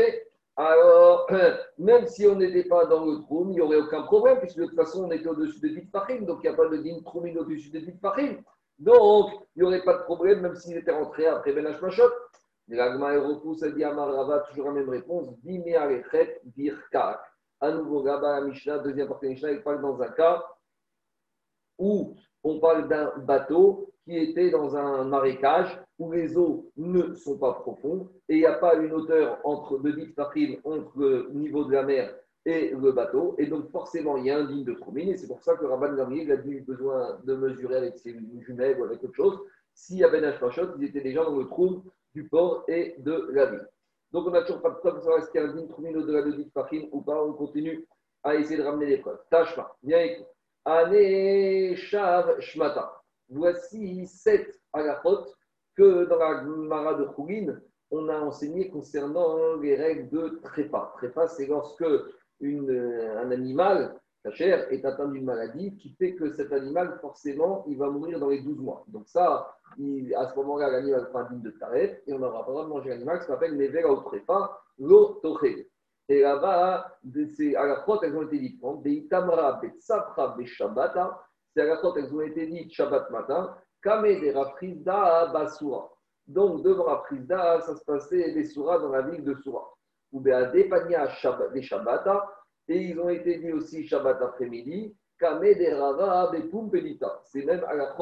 alors, 0.55 1.27
même 1.79 2.05
si 2.05 2.27
on 2.27 2.35
n'était 2.35 2.67
pas 2.67 2.85
dans 2.85 3.05
le 3.05 3.21
troum, 3.21 3.49
il 3.49 3.55
n'y 3.55 3.61
aurait 3.61 3.77
aucun 3.77 4.03
problème, 4.03 4.37
puisque 4.39 4.59
de 4.59 4.65
toute 4.65 4.75
façon, 4.75 5.05
on 5.05 5.11
était 5.11 5.27
au-dessus 5.27 5.59
de 5.59 5.69
10 5.69 5.87
pachim, 5.87 6.21
donc 6.21 6.39
il 6.43 6.47
n'y 6.47 6.53
a 6.53 6.57
pas 6.57 6.67
de 6.67 6.77
din 6.77 6.99
troumine 7.03 7.39
au-dessus 7.39 7.71
de 7.71 7.79
10 7.79 7.93
pachim. 7.93 8.37
Donc, 8.79 9.31
il 9.55 9.61
n'y 9.61 9.67
aurait 9.67 9.83
pas 9.83 9.97
de 9.97 10.03
problème, 10.03 10.41
même 10.41 10.55
s'il 10.55 10.77
était 10.77 10.91
rentré 10.91 11.25
après 11.27 11.53
Ben 11.53 11.65
Hashmashot. 11.65 12.11
L'agma 12.69 13.19
repousse, 13.19 13.61
elle 13.61 13.75
dit 13.75 13.83
à 13.83 13.93
Rava, 13.93 14.39
toujours 14.49 14.67
la 14.67 14.73
même 14.73 14.89
réponse, 14.89 15.29
Bime 15.43 15.75
Alechet 15.75 16.41
Birkak. 16.45 17.19
À 17.59 17.71
nouveau, 17.71 18.03
Gaba 18.03 18.41
Mishnah, 18.41 18.79
deuxième 18.79 19.07
partie 19.07 19.25
de 19.25 19.31
Mishnah, 19.31 19.51
il 19.51 19.63
parle 19.63 19.81
dans 19.81 20.01
un 20.01 20.09
cas 20.09 20.43
où 21.77 22.15
on 22.43 22.59
parle 22.59 22.87
d'un 22.87 23.13
bateau 23.17 23.93
qui 24.03 24.17
était 24.17 24.49
dans 24.49 24.75
un 24.75 25.05
marécage 25.05 25.79
où 25.97 26.11
les 26.11 26.37
eaux 26.37 26.69
ne 26.75 27.13
sont 27.13 27.37
pas 27.37 27.53
profondes 27.53 28.09
et 28.27 28.35
il 28.35 28.39
n'y 28.39 28.45
a 28.45 28.53
pas 28.53 28.75
une 28.75 28.91
hauteur 28.91 29.39
entre 29.45 29.79
de 29.79 29.91
10 29.91 30.13
entre 30.65 30.91
le 30.97 31.29
niveau 31.31 31.63
de 31.63 31.71
la 31.71 31.83
mer 31.83 32.13
et 32.45 32.69
le 32.69 32.91
bateau. 32.91 33.35
Et 33.37 33.47
donc, 33.47 33.69
forcément, 33.69 34.17
il 34.17 34.25
y 34.25 34.31
a 34.31 34.37
un 34.37 34.45
digne 34.45 34.63
de 34.63 34.73
troumine. 34.73 35.09
Et 35.09 35.17
c'est 35.17 35.27
pour 35.27 35.41
ça 35.41 35.55
que 35.55 35.65
Rabban 35.65 35.95
Gamriel 35.95 36.31
a 36.31 36.35
eu 36.35 36.61
besoin 36.61 37.19
de 37.23 37.35
mesurer 37.35 37.77
avec 37.77 37.97
ses 37.97 38.17
jumelles 38.41 38.79
ou 38.79 38.83
avec 38.83 39.03
autre 39.03 39.15
chose. 39.15 39.39
S'il 39.73 39.97
y 39.97 40.03
avait 40.03 40.19
un 40.19 40.29
Hashmashot, 40.29 40.77
ils 40.77 40.85
étaient 40.85 41.01
déjà 41.01 41.23
dans 41.23 41.35
le 41.37 41.47
trou 41.47 41.83
du 42.13 42.27
port 42.27 42.63
et 42.67 42.95
de 42.99 43.29
la 43.31 43.45
ville. 43.47 43.67
Donc, 44.11 44.27
on 44.27 44.31
n'a 44.31 44.41
toujours 44.41 44.61
pas 44.61 44.69
de 44.69 44.75
preuve 44.75 44.95
de 44.95 44.99
savoir 44.99 45.19
est-ce 45.19 45.31
qu'il 45.31 45.41
y 45.41 45.43
a 45.43 45.47
un 45.47 45.53
digne 45.53 45.67
troumine 45.67 45.97
au-delà 45.97 46.21
de 46.21 46.31
10 46.31 46.51
ou 46.91 47.01
pas. 47.01 47.23
On 47.23 47.33
continue 47.33 47.87
à 48.23 48.35
essayer 48.35 48.57
de 48.57 48.63
ramener 48.63 48.85
les 48.85 48.97
preuves. 48.97 49.19
Tashma, 49.29 49.75
viens 49.81 49.99
écoute. 49.99 50.27
Ane 50.65 51.75
Shav 51.75 52.39
Shmata. 52.39 53.01
Voici 53.29 54.05
sept 54.05 54.59
halachot 54.71 55.25
que 55.75 56.05
dans 56.05 56.17
la 56.17 56.43
Mara 56.43 56.93
de 56.93 57.05
Khourin, 57.05 57.59
on 57.91 58.07
a 58.09 58.19
enseigné 58.19 58.69
concernant 58.69 59.55
les 59.57 59.75
règles 59.75 60.09
de 60.09 60.39
trépas. 60.41 60.93
Trépas, 60.97 61.27
c'est 61.29 61.47
lorsque 61.47 61.85
un 62.43 63.31
animal, 63.31 63.95
sa 64.23 64.31
chair, 64.31 64.67
est 64.71 64.85
atteint 64.85 65.07
d'une 65.07 65.25
maladie 65.25 65.75
qui 65.77 65.89
fait 65.99 66.15
que 66.15 66.31
cet 66.33 66.53
animal, 66.53 66.97
forcément, 67.01 67.65
il 67.67 67.77
va 67.77 67.89
mourir 67.89 68.19
dans 68.19 68.29
les 68.29 68.41
12 68.41 68.59
mois. 68.59 68.85
Donc 68.87 69.07
ça, 69.07 69.55
à 69.71 70.29
ce 70.29 70.35
moment-là, 70.35 70.69
l'animal 70.69 71.07
fera 71.07 71.23
digne 71.25 71.41
de 71.41 71.51
taref 71.51 71.99
et 72.07 72.13
on 72.13 72.19
n'aura 72.19 72.45
pas 72.45 72.51
le 72.51 72.53
droit 72.53 72.63
de 72.63 72.69
manger 72.69 72.89
l'animal, 72.89 73.21
ce 73.21 73.27
qu'on 73.27 73.33
appelle 73.33 73.57
trépas, 74.05 74.61
l'eau 74.79 75.21
Et 76.09 76.21
là-bas, 76.21 76.97
c'est 77.35 77.55
à 77.55 77.65
la 77.65 77.85
elles 78.03 78.15
ont 78.15 78.23
été 78.23 78.39
différentes. 78.39 78.83
Des 78.83 78.91
itamra, 78.91 79.59
des 79.61 79.69
tsafra, 79.79 80.35
des 80.37 80.45
shabbata, 80.45 81.19
c'est 81.53 81.61
à 81.61 81.65
la 81.65 81.79
elles 81.97 82.13
ont 82.13 82.21
été 82.21 82.47
dites 82.47 82.71
Shabbat 82.71 83.09
matin, 83.11 83.55
Kame 83.81 84.19
des 84.19 84.31
Rafrizda 84.31 85.27
Basura. 85.27 85.89
Donc, 86.25 86.63
devant 86.63 86.85
Rafrizda, 86.85 87.61
ça 87.61 87.75
se 87.75 87.83
passait 87.83 88.31
des 88.31 88.45
Souras 88.45 88.79
dans 88.79 88.89
la 88.89 89.01
ville 89.01 89.23
de 89.23 89.35
Soura. 89.35 89.69
Ou 90.13 90.21
bien 90.21 90.49
des 90.51 90.69
Shabbata, 91.61 92.29
et 92.67 92.77
ils 92.77 92.99
ont 92.99 93.09
été 93.09 93.39
dit 93.39 93.51
aussi 93.51 93.85
Shabbat 93.87 94.21
après-midi, 94.21 94.95
Kame 95.19 95.41
des 95.41 95.73
Rava 95.73 96.31
Pumpelita. 96.51 97.21
C'est 97.25 97.43
même 97.43 97.63
à 97.67 97.75
la 97.75 97.95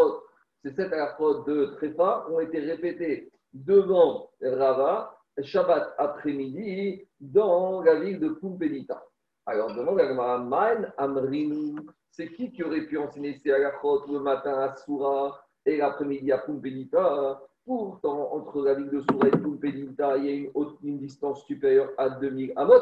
c'est 0.63 0.75
cette 0.75 0.93
à 0.93 1.17
de 1.47 1.65
Tréfa 1.77 2.27
ont 2.29 2.39
été 2.39 2.59
répétés 2.59 3.31
devant 3.53 4.29
Rava, 4.41 5.17
Shabbat 5.41 5.95
après-midi, 5.97 7.07
dans 7.19 7.81
la 7.81 7.95
ville 7.95 8.19
de 8.19 8.29
Pumpelita. 8.29 9.03
Alors, 9.47 9.73
devant 9.75 9.95
la 9.95 10.37
Man 10.37 10.93
Amrinu, 10.97 11.75
c'est 12.11 12.27
qui 12.33 12.51
qui 12.51 12.63
aurait 12.63 12.85
pu 12.85 12.97
enseigner 12.97 13.33
ces 13.33 13.51
halachot 13.51 14.05
le 14.11 14.19
matin 14.19 14.53
à 14.59 14.75
Soura 14.75 15.43
et 15.65 15.77
l'après-midi 15.77 16.31
à 16.31 16.39
Pumpelita 16.39 17.41
Entre 17.71 18.63
la 18.63 18.73
ville 18.73 18.89
de 18.89 19.01
Soura 19.01 19.27
et 19.27 19.31
Pumpelita, 19.31 20.17
il 20.17 20.25
y 20.25 20.29
a 20.29 20.49
une, 20.83 20.99
distance 20.99 21.45
supérieure 21.45 21.91
à 21.97 22.09
2000 22.09 22.51
amot. 22.57 22.73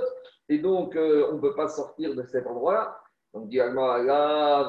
Et 0.48 0.58
donc, 0.58 0.96
euh, 0.96 1.28
on 1.32 1.36
ne 1.36 1.42
peut 1.42 1.54
pas 1.54 1.68
sortir 1.68 2.16
de 2.16 2.24
cet 2.24 2.48
endroit-là. 2.48 3.00
Donc, 3.34 3.50
dit 3.50 3.60
Amrinu. 3.60 4.68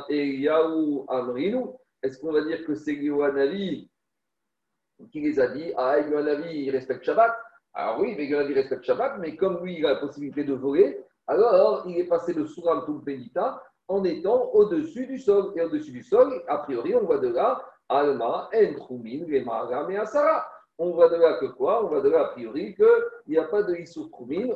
Est-ce 2.02 2.18
qu'on 2.18 2.32
va 2.32 2.42
dire 2.44 2.64
que 2.66 2.74
c'est 2.74 2.94
Yohanavi 2.94 3.90
qui 5.10 5.20
les 5.20 5.40
a 5.40 5.48
dit 5.48 5.72
Ah, 5.76 5.98
Yohanavi, 6.00 6.64
il 6.64 6.70
respecte 6.70 7.04
Shabbat 7.04 7.34
Alors 7.72 8.00
oui, 8.00 8.14
mais 8.16 8.26
Yohanavi 8.26 8.54
respecte 8.54 8.84
Shabbat, 8.84 9.18
mais 9.18 9.36
comme 9.36 9.64
lui, 9.64 9.78
il 9.78 9.86
a 9.86 9.94
la 9.94 10.00
possibilité 10.00 10.44
de 10.44 10.52
voler, 10.52 11.02
alors 11.26 11.84
il 11.86 11.96
est 11.98 12.08
passé 12.08 12.34
de 12.34 12.44
Suram 12.44 12.84
Tumpedita 12.84 13.62
en 13.88 14.04
étant 14.04 14.50
au-dessus 14.52 15.06
du 15.06 15.18
sol. 15.18 15.52
Et 15.56 15.62
au-dessus 15.62 15.92
du 15.92 16.02
sol, 16.02 16.42
a 16.48 16.58
priori, 16.58 16.94
on 16.94 17.04
voit 17.04 17.18
de 17.18 17.28
là 17.28 17.62
Alma, 17.90 18.48
Entrumin, 18.54 19.26
Gemara, 19.28 19.90
et 19.90 19.96
Asara. 19.96 20.46
On 20.78 20.92
voit 20.92 21.10
de 21.10 21.16
là 21.16 21.34
que 21.38 21.46
quoi? 21.46 21.84
On 21.84 21.88
voit 21.88 22.00
de 22.00 22.08
là 22.08 22.20
a 22.20 22.24
priori 22.28 22.74
qu'il 22.74 22.86
n'y 23.28 23.36
a 23.36 23.44
pas 23.44 23.62
de 23.62 23.74
Issour 23.74 24.08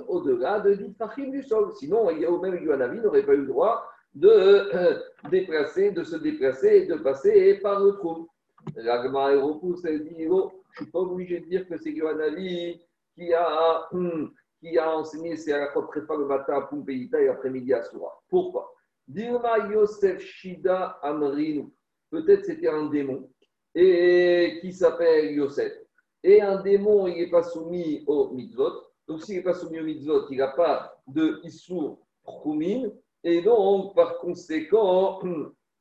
au-delà 0.09 0.61
de 0.61 0.71
l'Itfachim 0.71 1.31
du 1.31 1.43
sol. 1.43 1.71
Sinon, 1.75 2.09
il 2.11 2.21
y 2.21 2.25
a 2.25 2.31
au 2.31 2.41
même 2.41 2.57
Yuanavi 2.57 3.01
n'aurait 3.01 3.27
pas 3.27 3.35
eu 3.35 3.43
le 3.43 3.47
droit 3.47 3.87
de 4.15 4.29
euh, 4.29 5.01
déplacer, 5.29 5.91
de 5.91 6.03
se 6.03 6.17
déplacer 6.17 6.69
et 6.69 6.87
de 6.87 6.95
passer 6.95 7.59
par 7.61 7.81
le 7.81 7.93
trou. 7.93 8.29
L'agma 8.77 9.33
repousse 9.33 9.85
et 9.85 9.99
dit 9.99 10.27
oh, 10.31 10.51
Je 10.73 10.81
ne 10.81 10.85
suis 10.85 10.93
pas 10.93 11.01
obligé 11.01 11.41
de 11.41 11.47
dire 11.47 11.69
que 11.69 11.77
c'est 11.77 11.91
Yuanavi 11.91 12.81
qui 13.15 13.35
a, 13.35 13.89
hum, 13.93 14.33
qui 14.61 14.79
a 14.79 14.97
enseigné 14.97 15.37
c'est 15.37 15.53
à 15.53 15.59
la 15.59 15.83
prépa 15.83 16.17
le 16.17 16.25
matin 16.27 16.55
à 16.55 16.63
Pumpeita 16.63 17.21
et 17.21 17.27
l'après-midi 17.27 17.75
à 17.75 17.83
Soura. 17.83 18.23
Pourquoi? 18.31 18.73
Dilma 19.07 19.69
Yosef 19.71 20.21
Shida 20.21 20.99
Amrinu. 21.03 21.71
Peut-être 22.15 22.45
c'était 22.45 22.69
un 22.69 22.87
démon 22.87 23.29
et 23.75 24.59
qui 24.61 24.73
s'appelle 24.73 25.33
Yosef. 25.33 25.73
Et 26.23 26.41
un 26.41 26.63
démon, 26.63 27.09
il 27.09 27.17
n'est 27.17 27.31
pas 27.31 27.43
soumis 27.43 28.05
au 28.07 28.31
mitzvot. 28.31 28.71
Donc, 29.09 29.21
s'il 29.25 29.35
n'est 29.35 29.43
pas 29.43 29.55
soumis 29.55 29.81
au 29.81 29.83
mitzvot, 29.83 30.31
il 30.31 30.39
n'a 30.39 30.47
pas 30.47 30.97
de 31.09 31.41
Issour 31.43 31.99
Khoumin. 32.25 32.89
Et 33.25 33.43
donc, 33.43 33.97
par 33.97 34.19
conséquent, 34.19 35.23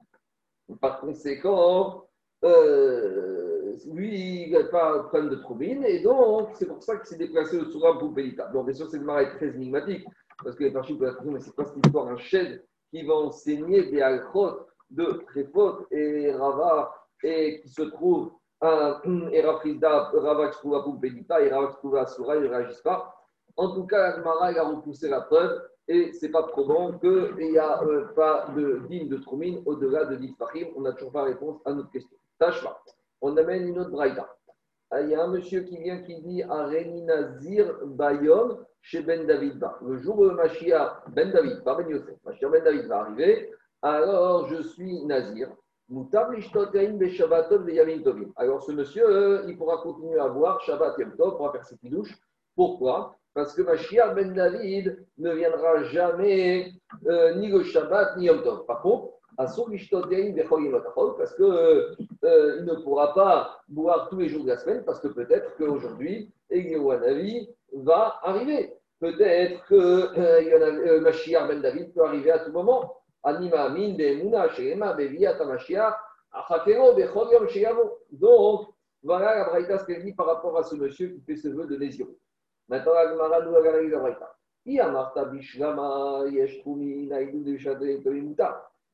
par 0.82 1.02
conséquent, 1.02 2.10
euh, 2.44 3.76
lui, 3.92 4.48
il 4.48 4.54
n'a 4.54 4.64
pas 4.64 4.98
de 4.98 5.04
problème 5.04 5.30
de 5.30 5.36
Troubine, 5.36 5.84
et 5.86 6.00
donc, 6.00 6.50
c'est 6.56 6.66
pour 6.66 6.82
ça 6.82 6.98
qu'il 6.98 7.06
s'est 7.06 7.18
déplacé 7.18 7.60
au 7.60 7.66
Souram 7.66 8.00
pour 8.00 8.12
Pédita. 8.12 8.48
Bon, 8.48 8.64
bien 8.64 8.74
sûr, 8.74 8.90
cette 8.90 9.04
marée 9.04 9.26
est 9.26 9.36
très 9.36 9.50
énigmatique, 9.50 10.04
parce 10.44 10.56
que 10.56 10.64
les 10.64 10.72
parchis 10.72 10.96
peuvent 10.96 11.22
dire, 11.22 11.32
mais 11.32 11.40
c'est 11.40 11.56
pas 11.56 11.66
cette 11.66 11.86
histoire, 11.86 12.08
un 12.08 12.18
chef 12.18 12.60
qui 12.90 13.04
va 13.04 13.14
enseigner 13.14 13.84
des 13.92 14.02
alchot 14.02 14.66
de 14.94 15.24
Trépot 15.28 15.88
et 15.92 16.32
Rava, 16.32 16.94
et 17.24 17.62
qui 17.62 17.70
se 17.70 17.84
trouve 17.84 18.32
à 18.62 19.02
Rava 19.04 19.60
qui 19.62 19.74
se 19.74 20.60
trouve 20.60 20.76
à 20.76 20.84
Pompédita, 20.84 21.42
et 21.42 21.50
Rava 21.50 21.68
qui 21.68 21.74
se 21.74 21.78
trouve 21.80 21.98
à 21.98 22.06
Soura, 22.06 22.36
ils 22.38 22.44
ne 22.44 22.50
réagissent 22.50 22.82
pas. 22.82 23.14
En 23.56 23.74
tout 23.76 23.86
cas, 23.86 24.14
Agmara, 24.14 24.48
a 24.48 24.64
repoussé 24.64 25.10
la 25.10 25.22
preuve, 25.22 25.62
et 25.88 26.14
c'est 26.14 26.30
pas 26.30 26.44
probant 26.44 26.94
qu'il 26.94 27.36
n'y 27.38 27.58
a 27.58 27.84
euh, 27.84 28.06
pas 28.16 28.48
de 28.56 28.84
digne 28.88 29.10
de 29.10 29.18
Troumine 29.18 29.62
au-delà 29.66 30.06
de 30.06 30.18
Fahim. 30.40 30.70
On 30.76 30.82
n'a 30.82 30.94
toujours 30.94 31.12
pas 31.12 31.24
réponse 31.24 31.60
à 31.66 31.74
notre 31.74 31.92
question. 31.92 32.18
Tâche 32.40 32.66
On 33.22 33.36
amène 33.38 33.68
une 33.68 33.80
autre 33.80 33.92
braïda. 33.92 34.28
Ah, 34.92 35.02
il 35.02 35.10
y 35.10 35.16
a 35.16 35.24
un 35.24 35.28
monsieur 35.28 35.62
qui 35.62 35.78
vient 35.78 36.02
qui 36.04 36.22
dit 36.22 36.44
à 36.44 36.68
Nazir 36.68 37.80
Bayom 37.84 38.60
chez 38.82 39.02
Ben 39.02 39.26
David 39.26 39.60
Le 39.82 39.98
jour 39.98 40.20
où 40.20 40.32
Mashiach 40.32 41.04
Ben 41.10 41.32
David, 41.32 41.64
pas 41.64 41.76
Ben 41.76 41.90
Yosef, 41.90 42.16
Mashiach 42.24 42.52
Ben 42.52 42.64
David 42.64 42.86
va 42.86 43.00
arriver, 43.00 43.52
alors 43.84 44.48
je 44.48 44.62
suis 44.64 45.04
Nazir. 45.06 45.50
Alors 48.38 48.64
ce 48.64 48.72
monsieur, 48.72 49.06
euh, 49.06 49.44
il 49.48 49.58
pourra 49.58 49.78
continuer 49.78 50.18
à 50.20 50.30
boire 50.30 50.62
Shabbat 50.62 50.98
Yom 50.98 51.16
Tov, 51.18 51.36
pourra 51.36 51.52
faire 51.52 51.66
ses 51.66 51.76
douches. 51.84 52.18
Pourquoi? 52.56 53.18
Parce 53.34 53.54
que 53.54 53.62
Mashiach 53.62 54.16
ben 54.16 54.34
David 54.34 55.06
ne 55.18 55.34
viendra 55.34 55.84
jamais 55.84 56.72
euh, 57.08 57.36
ni 57.36 57.50
le 57.50 57.64
Shabbat 57.64 58.16
ni 58.18 58.28
Yom 58.28 58.42
Tov. 58.44 58.66
Par 58.66 58.82
contre, 58.82 59.10
parce 59.36 59.56
qu'il 59.58 59.66
euh, 61.46 62.62
ne 62.62 62.82
pourra 62.84 63.14
pas 63.14 63.60
boire 63.68 64.08
tous 64.10 64.20
les 64.20 64.30
jours 64.30 64.44
de 64.44 64.50
la 64.50 64.58
semaine, 64.58 64.84
parce 64.86 65.02
que 65.02 65.10
peut-être 65.10 65.58
qu'aujourd'hui, 65.58 66.32
Wanavi 66.50 67.50
va 67.74 68.20
arriver. 68.24 68.74
Peut-être 69.00 69.66
que 69.66 71.00
Mashiach 71.00 71.48
ben 71.50 71.62
David 71.62 71.94
peut 71.94 72.06
arriver 72.06 72.32
à 72.32 72.40
tout 72.40 72.52
moment. 72.52 73.03
Donc, 78.12 78.70
voilà 79.04 79.38
la 79.38 79.46
braïta 79.46 79.80
ce 79.80 79.86
qu'elle 79.86 80.04
dit 80.04 80.14
par 80.14 80.26
rapport 80.26 80.58
à 80.58 80.64
ce 80.64 80.76
monsieur 80.76 81.10
qui 81.10 81.22
fait 81.22 81.36
ce 81.36 81.48
vœu 81.50 81.66
de 81.68 81.78
Nézirut. 81.78 82.18
Maintenant, 82.70 82.94
la 82.94 83.10
Gemara 83.10 83.42
nous 83.42 83.56
analyse 83.56 83.92
la 83.92 84.00
Braïta. 84.00 84.36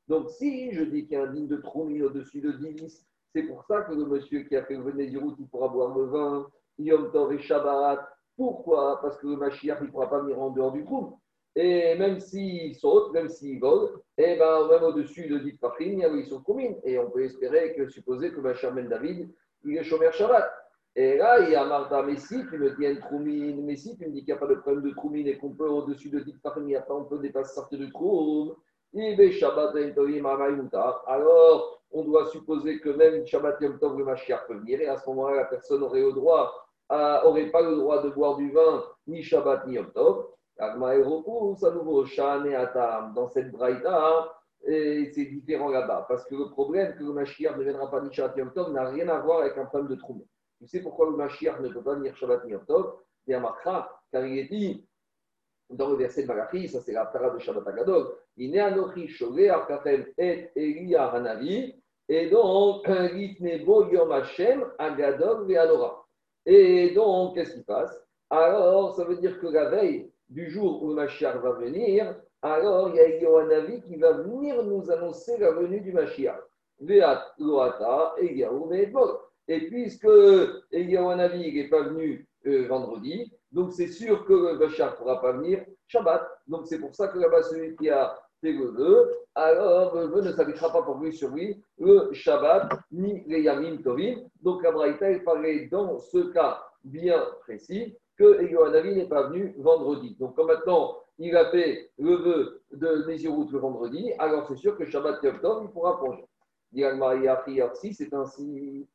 Donc, 0.07 0.29
si 0.31 0.71
je 0.71 0.83
dis 0.83 1.05
qu'il 1.05 1.13
y 1.13 1.15
a 1.15 1.23
un 1.23 1.27
digne 1.27 1.47
de 1.47 1.57
Troumi 1.57 2.01
au-dessus 2.01 2.41
de 2.41 2.51
10, 2.51 3.05
c'est 3.33 3.43
pour 3.43 3.63
ça 3.65 3.81
que 3.81 3.93
le 3.93 4.05
monsieur 4.05 4.41
qui 4.41 4.55
a 4.55 4.63
fait 4.63 4.75
venir 4.75 5.09
du 5.09 5.17
route, 5.19 5.35
il 5.39 5.47
pourra 5.47 5.67
boire 5.67 5.95
le 5.95 6.05
vin, 6.05 6.47
Yom 6.79 7.11
Tov 7.11 7.33
et 7.33 7.39
Shabbat. 7.39 7.99
Pourquoi? 8.35 8.99
Parce 9.01 9.17
que 9.17 9.27
le 9.27 9.35
Mashiach, 9.37 9.77
il 9.81 9.87
ne 9.87 9.91
pourra 9.91 10.09
pas 10.09 10.19
venir 10.19 10.41
en 10.41 10.49
dehors 10.49 10.71
du 10.71 10.83
trou. 10.83 11.18
Et 11.55 11.95
même 11.95 12.19
s'il 12.19 12.75
saute, 12.75 13.11
même 13.11 13.27
s'il 13.27 13.59
vole, 13.59 13.99
et 14.17 14.33
eh 14.33 14.37
ben, 14.37 14.67
même 14.67 14.83
au-dessus 14.83 15.27
de 15.27 15.39
dit 15.39 15.57
a 15.61 15.73
ils 15.79 16.25
sont 16.25 16.43
Et 16.83 16.99
on 16.99 17.09
peut 17.09 17.23
espérer 17.23 17.73
que, 17.75 17.87
supposer 17.89 18.31
que 18.31 18.39
Mashiach 18.39 18.73
Ben 18.73 18.87
David, 18.87 19.29
il 19.65 19.77
est 19.77 19.83
chômeur 19.83 20.13
Shabbat. 20.13 20.49
Et 20.95 21.17
là, 21.17 21.39
il 21.41 21.51
y 21.51 21.55
a 21.55 21.65
Martha, 21.65 22.01
mais 22.03 22.17
si 22.17 22.45
tu 22.47 22.57
me 22.57 22.75
dis 22.75 22.85
une 22.85 22.99
troumine, 22.99 23.63
mais 23.65 23.75
si 23.75 23.95
tu 23.97 24.05
me 24.05 24.11
dis 24.11 24.19
qu'il 24.19 24.33
n'y 24.33 24.37
a 24.37 24.37
pas 24.37 24.47
de 24.47 24.55
problème 24.55 24.83
de 24.83 24.91
troumine 24.95 25.27
et 25.27 25.37
qu'on 25.37 25.51
peut 25.51 25.67
au-dessus 25.67 26.09
de 26.09 26.19
10 26.19 26.35
il 26.67 26.75
a 26.75 26.81
pas, 26.81 26.95
on 26.95 27.05
peut 27.05 27.19
dépasser 27.19 27.55
sortir 27.55 27.79
du 27.79 27.91
troum, 27.91 28.55
alors 31.07 31.81
on 31.91 32.03
doit 32.03 32.25
supposer 32.27 32.79
que 32.79 32.89
même 32.89 33.25
Shabbat 33.25 33.61
Yom 33.61 33.77
Tov, 33.79 33.97
le 33.97 34.05
Mashiach 34.05 34.47
peut 34.47 34.55
venir, 34.55 34.81
et 34.81 34.87
à 34.87 34.97
ce 34.97 35.07
moment-là, 35.09 35.37
la 35.37 35.45
personne 35.45 35.83
aurait 35.83 36.01
le 36.01 36.11
droit, 36.11 36.67
aurait 36.89 37.51
pas 37.51 37.61
le 37.61 37.75
droit 37.75 38.01
de 38.01 38.09
boire 38.09 38.35
du 38.37 38.51
vin, 38.51 38.83
ni 39.07 39.21
Shabbat, 39.21 39.67
ni 39.67 39.75
Yom 39.75 39.91
Tov. 39.91 40.27
Dans 43.15 43.27
cette 43.29 43.51
braïda, 43.51 44.33
et 44.67 45.09
c'est 45.13 45.25
différent 45.25 45.69
là-bas, 45.69 46.05
parce 46.09 46.25
que 46.25 46.35
le 46.35 46.49
problème 46.49 46.95
que 46.95 47.03
le 47.03 47.13
Mashiach 47.13 47.55
ne 47.57 47.63
viendra 47.63 47.89
pas 47.89 48.01
ni 48.01 48.13
Shabbat 48.13 48.35
Yom 48.37 48.51
Tov 48.51 48.73
n'a 48.73 48.89
rien 48.89 49.07
à 49.07 49.19
voir 49.19 49.39
avec 49.39 49.57
un 49.57 49.65
problème 49.65 49.89
de 49.89 49.95
troum. 49.95 50.21
Tu 50.59 50.67
sais 50.67 50.81
pourquoi 50.81 51.09
le 51.09 51.15
Mashiach 51.15 51.61
ne 51.61 51.69
peut 51.69 51.81
pas 51.81 51.95
venir 51.95 52.15
Shabbat 52.17 52.41
Yom 52.45 52.65
Tov? 52.65 52.95
C'est 53.25 53.39
car 54.11 54.25
il 54.25 54.39
est 54.39 54.49
dit 54.49 54.85
dans 55.69 55.89
le 55.91 55.95
verset 55.97 56.23
de 56.23 56.27
Malachi, 56.27 56.67
ça 56.67 56.81
c'est 56.81 56.93
la 56.93 57.05
parade 57.05 57.35
de 57.35 57.39
Shabbat 57.39 57.67
Agadol, 57.67 58.11
il 58.35 58.55
est 58.55 58.59
anochi 58.59 59.07
sholeach 59.07 59.67
kachem 59.67 60.07
et 60.17 60.49
Elia 60.55 61.05
Hanavi, 61.11 61.79
et 62.09 62.27
donc, 62.27 62.87
Yom 62.89 64.11
Hashem 64.11 64.65
Ve'anora. 64.79 66.05
Et 66.45 66.89
donc, 66.89 67.35
qu'est-ce 67.35 67.53
qui 67.53 67.63
passe? 67.63 68.03
Alors, 68.31 68.95
ça 68.95 69.05
veut 69.05 69.17
dire 69.17 69.39
que 69.39 69.45
la 69.45 69.69
veille 69.69 70.11
du 70.29 70.49
jour 70.49 70.83
où 70.83 70.89
le 70.89 71.39
va 71.39 71.51
venir, 71.53 72.15
alors 72.41 72.89
il 72.89 72.95
y 72.95 72.99
a 72.99 73.07
Elia 73.07 73.39
Hanavi 73.39 73.81
qui 73.81 73.97
va 73.97 74.13
venir 74.13 74.63
nous 74.63 74.89
annoncer 74.91 75.37
la 75.37 75.51
venue 75.51 75.81
du 75.81 75.91
Mashiach. 75.91 76.39
Et 79.49 79.67
puisque 79.67 80.07
Eliyahu 80.71 81.15
n'est 81.15 81.67
pas 81.69 81.81
venu 81.81 82.27
euh, 82.45 82.67
vendredi, 82.67 83.33
donc 83.51 83.73
c'est 83.73 83.87
sûr 83.87 84.23
que 84.25 84.33
le 84.33 84.53
ne 84.53 84.95
pourra 84.95 85.19
pas 85.19 85.33
venir 85.33 85.65
Shabbat. 85.87 86.21
Donc 86.47 86.67
c'est 86.67 86.79
pour 86.79 86.95
ça 86.95 87.07
que 87.07 87.17
là-bas, 87.17 87.41
celui 87.43 87.75
qui 87.75 87.89
a 87.89 88.15
fait 88.41 88.53
le 88.53 88.67
vœu, 88.67 89.11
alors 89.35 89.95
le 89.95 90.05
vœu 90.05 90.21
ne 90.21 90.31
s'appliquera 90.31 90.71
pas 90.71 90.83
pour 90.83 90.99
lui 90.99 91.11
sur 91.11 91.29
lui 91.29 91.61
le 91.79 92.13
Shabbat 92.13 92.71
ni 92.91 93.23
les 93.25 93.41
Yamim 93.41 93.77
Tovim. 93.81 94.21
Donc 94.41 94.63
la 94.63 94.71
Braïta 94.71 95.11
est 95.11 95.69
dans 95.69 95.97
ce 95.97 96.31
cas 96.31 96.63
bien 96.83 97.25
précis 97.41 97.97
que 98.19 98.41
Eliyahu 98.41 98.95
n'est 98.95 99.07
pas 99.07 99.29
venu 99.29 99.55
vendredi. 99.57 100.15
Donc 100.19 100.35
comme 100.35 100.47
maintenant 100.47 100.97
il 101.17 101.35
a 101.35 101.49
fait 101.49 101.89
le 101.97 102.15
vœu 102.15 102.61
de 102.71 103.05
Nézirut 103.07 103.47
le 103.51 103.59
vendredi, 103.59 104.11
alors 104.19 104.45
c'est 104.47 104.57
sûr 104.57 104.77
que 104.77 104.85
Shabbat 104.85 105.23
Yom 105.23 105.39
Tov, 105.39 105.63
il 105.63 105.71
pourra 105.71 105.97
plonger. 105.97 106.25
Si 107.75 107.93
c'est 107.93 108.13
ainsi, 108.13 108.87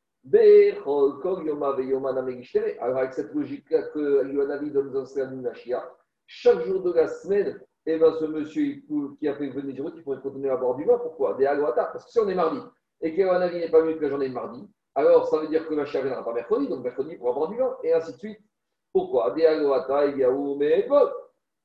alors, 2.81 2.97
avec 2.97 3.13
cette 3.13 3.35
logique-là 3.35 3.83
que 3.89 4.33
Yohanavi 4.33 4.71
donne 4.71 4.93
dans 4.93 5.05
Mashiach, 5.43 5.83
chaque 6.27 6.61
jour 6.61 6.83
de 6.83 6.93
la 6.93 7.09
semaine, 7.09 7.61
eh 7.85 7.99
ben, 7.99 8.15
ce 8.19 8.25
monsieur 8.25 8.83
qui 9.19 9.29
a 9.29 9.35
fait 9.35 9.49
venir 9.49 9.75
du 9.75 9.83
route, 9.83 9.95
il 9.97 10.03
pourrait 10.03 10.21
continuer 10.21 10.49
à 10.49 10.57
boire 10.57 10.77
du 10.77 10.85
vin. 10.85 10.97
Pourquoi? 10.99 11.37
Parce 11.37 12.07
que 12.07 12.11
si 12.11 12.19
on 12.21 12.29
est 12.29 12.35
mardi 12.35 12.59
et 13.03 13.15
que 13.15 13.21
Yohanavi 13.21 13.59
n'est 13.59 13.71
pas 13.71 13.81
venu 13.83 13.97
que 13.97 14.03
la 14.03 14.09
journée 14.09 14.29
de 14.29 14.35
mardi, 14.35 14.67
alors 14.95 15.27
ça 15.29 15.39
veut 15.41 15.49
dire 15.49 15.67
que 15.67 15.75
Mashiach 15.75 16.05
viendra 16.05 16.25
pas 16.25 16.33
mercredi, 16.33 16.69
donc 16.69 16.85
mercredi 16.85 17.11
il 17.13 17.19
pourra 17.19 17.33
boire 17.33 17.51
du 17.51 17.57
vin, 17.57 17.77
et 17.83 17.93
ainsi 17.93 18.13
de 18.13 18.19
suite. 18.19 18.39
Pourquoi 18.95 19.35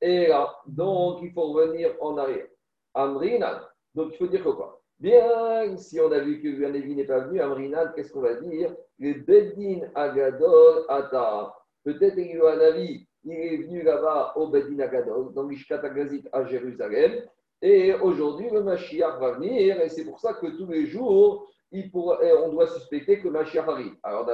Et 0.02 0.26
là, 0.26 0.52
donc 0.66 1.20
il 1.22 1.30
faut 1.32 1.52
revenir 1.52 1.94
en 2.00 2.18
arrière. 2.18 2.48
Amrinan. 2.92 3.60
Donc 3.94 4.08
il 4.12 4.16
faut 4.16 4.26
dire 4.26 4.42
que 4.42 4.48
quoi 4.48 4.82
Bien, 4.98 5.76
si 5.76 6.00
on 6.00 6.10
a 6.10 6.18
vu 6.18 6.42
que 6.42 6.48
Yanavi 6.48 6.96
n'est 6.96 7.04
pas 7.04 7.20
venu, 7.20 7.40
Amrinal, 7.40 7.92
qu'est-ce 7.94 8.12
qu'on 8.12 8.20
va 8.20 8.34
dire 8.34 8.74
Le 8.98 9.14
Beddin 9.14 9.86
Agadol 9.94 10.84
Ata. 10.88 11.54
Peut-être 11.84 12.18
Yanavi, 12.18 13.06
il 13.22 13.32
est 13.32 13.56
venu 13.58 13.82
là-bas 13.82 14.32
au 14.34 14.48
Beddin 14.48 14.80
Agadol, 14.80 15.32
dans 15.32 15.46
l'Ishkat 15.46 15.82
Agazit 15.84 16.24
à 16.32 16.44
Jérusalem. 16.44 17.22
Et 17.62 17.94
aujourd'hui, 17.94 18.50
le 18.50 18.64
Mashiach 18.64 19.20
va 19.20 19.32
venir, 19.34 19.80
et 19.80 19.88
c'est 19.88 20.04
pour 20.04 20.18
ça 20.18 20.34
que 20.34 20.48
tous 20.48 20.66
les 20.66 20.86
jours, 20.86 21.48
on 21.72 22.48
doit 22.48 22.66
suspecter 22.66 23.20
que 23.20 23.28
Mashiach 23.28 23.68
arrive. 23.68 23.94
Alors, 24.02 24.28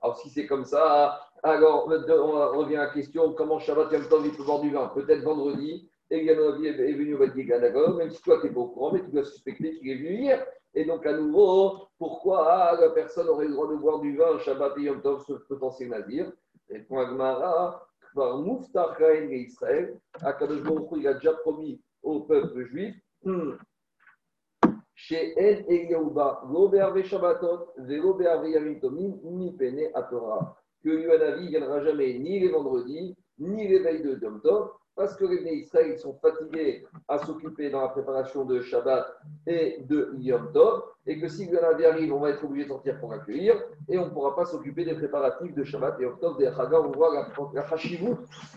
alors 0.00 0.16
si 0.18 0.30
c'est 0.30 0.46
comme 0.46 0.64
ça, 0.64 1.20
Alors, 1.42 1.86
on 1.86 2.58
revient 2.58 2.76
à 2.76 2.86
la 2.86 2.90
question 2.90 3.32
comment 3.32 3.58
Shabbat 3.58 3.92
Yom 3.92 4.08
Tov 4.08 4.26
il 4.26 4.32
peut 4.32 4.44
boire 4.44 4.60
du 4.60 4.70
vin? 4.70 4.88
Peut-être 4.88 5.22
vendredi, 5.22 5.88
et 6.10 6.26
est 6.26 6.34
venu 6.34 7.14
au 7.14 7.18
Badia 7.18 7.60
d'accord? 7.60 7.94
Même 7.96 8.10
si 8.10 8.20
toi 8.22 8.38
tu 8.40 8.48
n'es 8.48 8.54
pas 8.54 8.60
courant, 8.60 8.92
mais 8.92 9.04
tu 9.04 9.10
dois 9.10 9.24
suspecter 9.24 9.78
qu'il 9.78 9.90
est 9.90 9.96
venu 9.96 10.22
hier. 10.22 10.46
Et 10.74 10.84
donc, 10.84 11.06
à 11.06 11.12
nouveau, 11.12 11.88
pourquoi 11.98 12.76
la 12.80 12.90
personne 12.90 13.28
aurait 13.28 13.46
le 13.46 13.52
droit 13.52 13.68
de 13.68 13.76
boire 13.76 14.00
du 14.00 14.16
vin 14.16 14.38
Shabbat 14.38 14.78
et 14.78 14.82
Yom 14.82 15.00
Tov, 15.00 15.24
ce 15.26 15.34
potentiel 15.34 15.90
nazir 15.90 16.32
Et 16.70 16.80
pour 16.80 17.00
Agmara, 17.00 17.86
par 18.14 18.38
Muftar 18.38 18.96
Kain 18.96 19.28
et 19.30 19.40
Israël, 19.42 19.98
Akadosh 20.22 20.62
Baruch 20.62 20.88
il 20.96 21.06
a 21.06 21.14
déjà 21.14 21.34
promis 21.34 21.80
au 22.02 22.20
peuple 22.20 22.64
juif 22.66 22.96
hmm, 23.24 23.52
chez 24.94 25.38
El 25.38 25.64
Eliyahuba, 25.68 26.42
lo 26.50 26.68
be'arve 26.68 27.02
Shabbatot, 27.04 27.74
velo 27.78 28.18
ni 29.30 29.56
Torah. 30.10 30.57
Que 30.84 30.90
Yohanavi 30.90 31.44
ne 31.44 31.48
viendra 31.50 31.82
jamais 31.82 32.18
ni 32.18 32.40
les 32.40 32.48
vendredis, 32.48 33.16
ni 33.38 33.68
les 33.68 33.78
veilles 33.80 34.02
de 34.02 34.18
Yom 34.22 34.40
Tov, 34.40 34.70
parce 34.94 35.16
que 35.16 35.24
les 35.24 35.52
Israël 35.54 35.96
sont 35.98 36.14
fatigués 36.14 36.84
à 37.06 37.18
s'occuper 37.18 37.70
dans 37.70 37.82
la 37.82 37.88
préparation 37.88 38.44
de 38.44 38.60
Shabbat 38.60 39.06
et 39.46 39.78
de 39.88 40.12
Yom 40.18 40.50
Tov, 40.52 40.82
et 41.06 41.20
que 41.20 41.28
si 41.28 41.46
Yohanavi 41.46 41.84
arrive, 41.86 42.12
on 42.12 42.20
va 42.20 42.30
être 42.30 42.44
obligé 42.44 42.64
de 42.64 42.70
sortir 42.70 42.98
pour 42.98 43.12
accueillir, 43.12 43.62
et 43.88 43.98
on 43.98 44.06
ne 44.06 44.10
pourra 44.10 44.34
pas 44.34 44.44
s'occuper 44.44 44.84
des 44.84 44.94
préparatifs 44.94 45.54
de 45.54 45.64
Shabbat 45.64 46.00
et 46.00 46.02
Yom 46.04 46.18
Tov, 46.18 46.38
des 46.38 46.50
Chaga, 46.54 46.80
on 46.80 46.90
voit 46.90 47.14
la, 47.14 47.28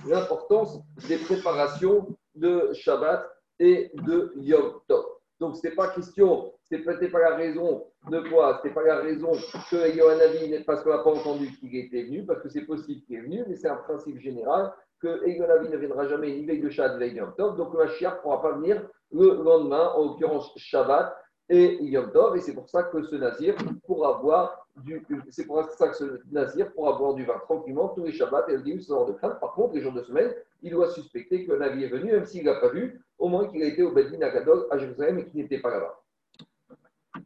l'importance 0.07 0.79
des 1.07 1.17
préparations 1.17 2.07
de 2.35 2.71
Shabbat 2.73 3.29
et 3.59 3.91
de 3.93 4.33
Yom 4.37 4.79
Tov. 4.87 5.05
Donc, 5.41 5.57
ce 5.57 5.67
n'est 5.67 5.73
pas 5.73 5.87
question, 5.87 6.53
ce 6.69 6.75
n'était 6.75 7.09
pas 7.09 7.19
la 7.19 7.35
raison 7.35 7.83
de 8.11 8.19
quoi 8.29 8.59
Ce 8.61 8.67
n'est 8.67 8.73
pas 8.75 8.83
la 8.83 8.97
raison 8.97 9.31
que 9.71 9.97
Yohanavi, 9.97 10.63
parce 10.65 10.83
qu'on 10.83 10.91
n'a 10.91 10.99
pas 10.99 11.09
entendu 11.09 11.49
qu'il 11.57 11.75
était 11.75 12.03
venu, 12.03 12.23
parce 12.27 12.43
que 12.43 12.49
c'est 12.49 12.61
possible 12.61 13.01
qu'il 13.01 13.15
est 13.15 13.21
venu, 13.21 13.43
mais 13.47 13.55
c'est 13.55 13.67
un 13.67 13.77
principe 13.77 14.19
général 14.19 14.71
que 15.01 15.27
Yohanavi 15.27 15.69
ne 15.69 15.77
viendra 15.77 16.07
jamais 16.07 16.31
ni 16.31 16.45
veille 16.45 16.61
de 16.61 16.69
Shabbat, 16.69 16.99
veille 16.99 17.15
de. 17.15 17.57
Donc, 17.57 17.73
le 17.73 17.79
Mashiach 17.79 18.17
ne 18.17 18.21
pourra 18.21 18.39
pas 18.39 18.51
venir 18.51 18.87
le 19.11 19.41
lendemain, 19.41 19.91
en 19.95 20.09
l'occurrence 20.09 20.53
Shabbat 20.57 21.17
et 21.49 21.83
Yom 21.85 22.11
Tov. 22.11 22.37
Et 22.37 22.41
c'est 22.41 22.53
pour 22.53 22.69
ça 22.69 22.83
que 22.83 23.01
ce 23.01 23.15
Nazir 23.15 23.55
pourra 23.87 24.19
boire 24.21 24.67
du, 24.83 25.03
c'est 25.31 25.47
pour 25.47 25.63
ça 25.71 25.89
que 25.89 25.95
ce 25.95 26.21
Nazir 26.31 26.71
pourra 26.73 26.99
boire 26.99 27.15
du 27.15 27.25
vin 27.25 27.39
tranquillement 27.39 27.89
tous 27.89 28.03
les 28.03 28.11
Shabbats 28.11 28.45
et 28.47 28.53
le 28.53 28.61
dimanche 28.61 28.83
sans 28.83 29.05
de 29.05 29.13
crainte. 29.13 29.39
Par 29.39 29.53
contre, 29.53 29.73
les 29.73 29.81
jours 29.81 29.93
de 29.93 30.03
semaine, 30.03 30.33
il 30.61 30.71
doit 30.71 30.89
suspecter 30.89 31.45
que 31.45 31.53
Navi 31.53 31.85
est 31.85 31.89
venu, 31.89 32.11
même 32.11 32.25
s'il 32.25 32.43
ne 32.43 32.51
l'a 32.51 32.59
pas 32.59 32.69
vu, 32.69 33.01
au 33.17 33.27
moins 33.27 33.47
qu'il 33.47 33.61
a 33.63 33.67
été 33.67 33.83
au 33.83 33.91
Bedin 33.91 34.21
Agadol 34.21 34.65
à 34.69 34.77
Jérusalem 34.77 35.19
et 35.19 35.25
qu'il 35.25 35.41
n'était 35.41 35.59
pas 35.59 35.71
là-bas. 35.71 36.01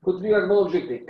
Continue 0.04 0.34
à 0.34 0.48
objecter. 0.48 1.06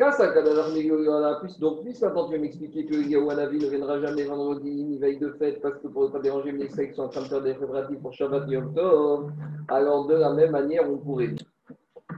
plus. 1.39 1.59
Donc, 1.59 1.81
plus 1.81 2.01
maintenant 2.01 2.27
tu 2.27 2.33
vas 2.33 2.39
m'expliquer 2.39 2.85
que 2.85 2.95
Yahouanavi 2.95 3.59
ne 3.59 3.67
viendra 3.67 3.99
jamais 3.99 4.23
vendredi 4.23 4.83
ni 4.83 4.97
veille 4.97 5.17
de 5.17 5.31
fête 5.31 5.61
parce 5.61 5.77
que 5.79 5.87
pour 5.87 6.03
ne 6.03 6.07
pas 6.09 6.19
déranger 6.19 6.51
mes 6.51 6.67
qui 6.67 6.93
sont 6.93 7.03
en 7.03 7.09
train 7.09 7.21
de 7.21 7.27
faire 7.27 7.41
des 7.41 7.53
préparatifs 7.53 7.99
pour 7.99 8.13
Shabbat 8.13 8.49
Yom 8.49 8.73
Tov. 8.73 9.31
Alors, 9.67 10.07
de 10.07 10.15
la 10.15 10.33
même 10.33 10.51
manière, 10.51 10.89
on 10.89 10.97
pourrait. 10.97 11.35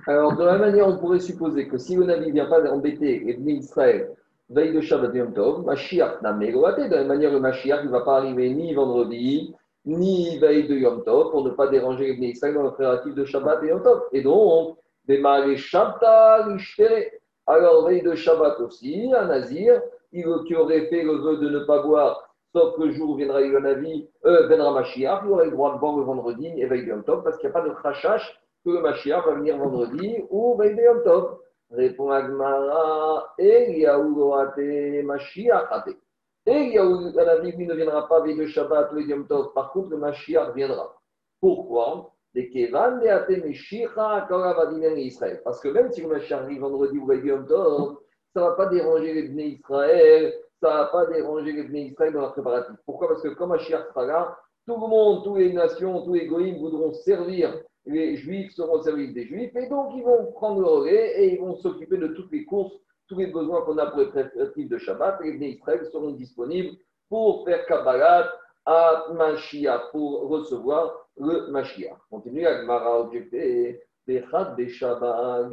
Alors, 0.07 0.35
de 0.35 0.43
la 0.43 0.53
même 0.53 0.71
manière, 0.71 0.87
on 0.87 0.97
pourrait 0.97 1.19
supposer 1.19 1.67
que 1.67 1.77
si 1.77 1.95
le 1.95 2.05
Navi 2.05 2.27
ne 2.27 2.33
vient 2.33 2.45
pas 2.45 2.61
embêter 2.71 3.27
et 3.27 3.33
venir 3.33 3.55
Israël 3.55 4.09
veille 4.49 4.73
de 4.73 4.81
Shabbat 4.81 5.13
Yom 5.13 5.33
Tov, 5.33 5.65
Mashiach 5.65 6.21
n'a 6.21 6.33
De 6.33 6.91
la 6.91 6.99
même 6.99 7.07
manière, 7.07 7.31
le 7.31 7.39
Mashiach 7.39 7.83
ne 7.83 7.89
va 7.89 8.01
pas 8.01 8.17
arriver 8.17 8.53
ni 8.53 8.73
vendredi, 8.73 9.53
ni 9.87 10.37
veille 10.37 10.67
de 10.67 10.75
Yom 10.75 11.03
Tov 11.03 11.31
pour 11.31 11.43
ne 11.43 11.51
pas 11.51 11.67
déranger 11.67 12.13
les 12.13 12.27
Israël 12.27 12.55
dans 12.55 12.63
le 12.63 13.13
de 13.13 13.25
Shabbat 13.25 13.63
et 13.63 13.67
Yom 13.67 13.81
Tov. 13.81 14.03
Et 14.11 14.21
donc, 14.21 14.77
démarrer 15.07 15.55
Shabbat, 15.55 16.45
alors 17.47 17.87
veille 17.87 18.01
de 18.01 18.13
Shabbat 18.13 18.59
aussi, 18.59 19.09
un 19.15 19.27
Nazir, 19.27 19.81
il, 20.11 20.25
qui 20.45 20.55
aurait 20.55 20.87
fait 20.87 21.03
le 21.03 21.13
vœu 21.13 21.37
de 21.37 21.49
ne 21.49 21.59
pas 21.59 21.81
boire, 21.81 22.29
sauf 22.53 22.77
le 22.77 22.91
jour 22.91 23.11
où 23.11 23.15
viendra 23.15 23.39
le 23.39 23.59
Navi, 23.59 24.09
euh, 24.25 24.47
viendra 24.47 24.71
Mashiach, 24.73 25.21
il 25.25 25.31
aurait 25.31 25.45
le 25.45 25.51
droit 25.51 25.73
de 25.73 25.79
boire 25.79 25.97
le 25.97 26.03
vendredi 26.03 26.47
et 26.57 26.65
veille 26.65 26.83
de 26.83 26.89
Yom 26.89 27.03
Tov 27.03 27.23
parce 27.23 27.37
qu'il 27.37 27.49
n'y 27.49 27.55
a 27.55 27.59
pas 27.59 27.67
de 27.67 27.73
crachage 27.73 28.39
que 28.65 28.71
le 28.71 28.81
Mashiach 28.81 29.25
va 29.25 29.35
venir 29.35 29.57
vendredi 29.57 30.17
ou 30.29 30.55
veille 30.57 30.75
de 30.75 30.81
Yom 30.81 31.03
Tov. 31.03 31.37
Répond 31.71 32.11
Agmara, 32.11 33.33
Eliaou 33.37 34.33
Mashiach 35.03 35.69
et 36.47 36.71
lui 36.71 37.67
ne 37.67 37.73
viendra 37.73 38.07
pas 38.07 38.21
veille 38.21 38.37
de 38.37 38.45
Shabbat 38.45 38.91
ou 38.93 38.99
Yom 38.99 39.27
Tov. 39.27 39.53
Par 39.53 39.71
contre, 39.71 39.89
le 39.89 39.97
Mashiach 39.97 40.55
viendra. 40.55 40.95
Pourquoi? 41.39 42.13
Parce 42.33 42.47
que 45.61 45.69
même 45.69 45.91
si 45.91 46.01
le 46.01 46.07
Mashiach 46.07 46.41
arrive 46.41 46.61
vendredi 46.61 46.97
ou 46.97 47.11
Yom 47.11 47.45
Tov, 47.45 47.97
ça 48.33 48.41
ne 48.41 48.45
va 48.45 48.51
pas 48.53 48.67
déranger 48.67 49.13
les 49.13 49.29
Bnei 49.29 49.59
Israël, 49.59 50.33
ça 50.61 50.69
ne 50.69 50.73
va 50.73 50.85
pas 50.85 51.05
déranger 51.07 51.51
les 51.51 51.63
Bnei 51.63 51.87
Israël 51.87 52.13
dans 52.13 52.21
la 52.21 52.29
préparatif. 52.29 52.75
Pourquoi? 52.85 53.09
Parce 53.09 53.21
que 53.21 53.29
quand 53.29 53.47
Mashiach 53.47 53.89
sera 53.89 54.05
là, 54.05 54.37
tout 54.65 54.73
le 54.73 54.79
monde, 54.79 55.23
toutes 55.23 55.37
les 55.37 55.53
nations, 55.53 56.03
tous 56.03 56.13
les 56.13 56.27
goïms 56.27 56.59
voudront 56.59 56.93
servir 56.93 57.53
les 57.87 58.17
Juifs 58.17 58.53
seront 58.53 58.73
au 58.73 58.83
service 58.83 59.13
des 59.13 59.25
Juifs, 59.25 59.55
et 59.55 59.67
donc 59.67 59.93
ils 59.95 60.03
vont 60.03 60.31
prendre 60.33 60.61
le 60.61 60.67
relais 60.67 61.23
et 61.23 61.33
ils 61.33 61.39
vont 61.39 61.55
s'occuper 61.55 61.97
de 61.97 62.07
toutes 62.07 62.31
les 62.31 62.45
courses 62.45 62.75
tous 63.07 63.17
les 63.17 63.27
besoins 63.27 63.61
qu'on 63.61 63.77
a 63.77 63.87
pour 63.87 63.99
les 63.99 64.07
préparatifs 64.07 64.69
de 64.69 64.77
Shabbat, 64.77 65.19
les 65.23 65.33
Bnei 65.33 65.51
Israël 65.51 65.85
seront 65.91 66.11
disponibles 66.11 66.77
pour 67.09 67.45
faire 67.45 67.65
Kabbalat 67.65 68.31
à 68.65 69.05
Mashiach, 69.13 69.91
pour 69.91 70.27
recevoir 70.27 71.07
le 71.17 71.47
Mashiach. 71.47 71.97
Continue 72.09 72.45
avec 72.45 72.67
Mara 72.67 72.99
objecté, 72.99 73.81
Bechad 74.05 74.55
Beshabbat 74.55 75.49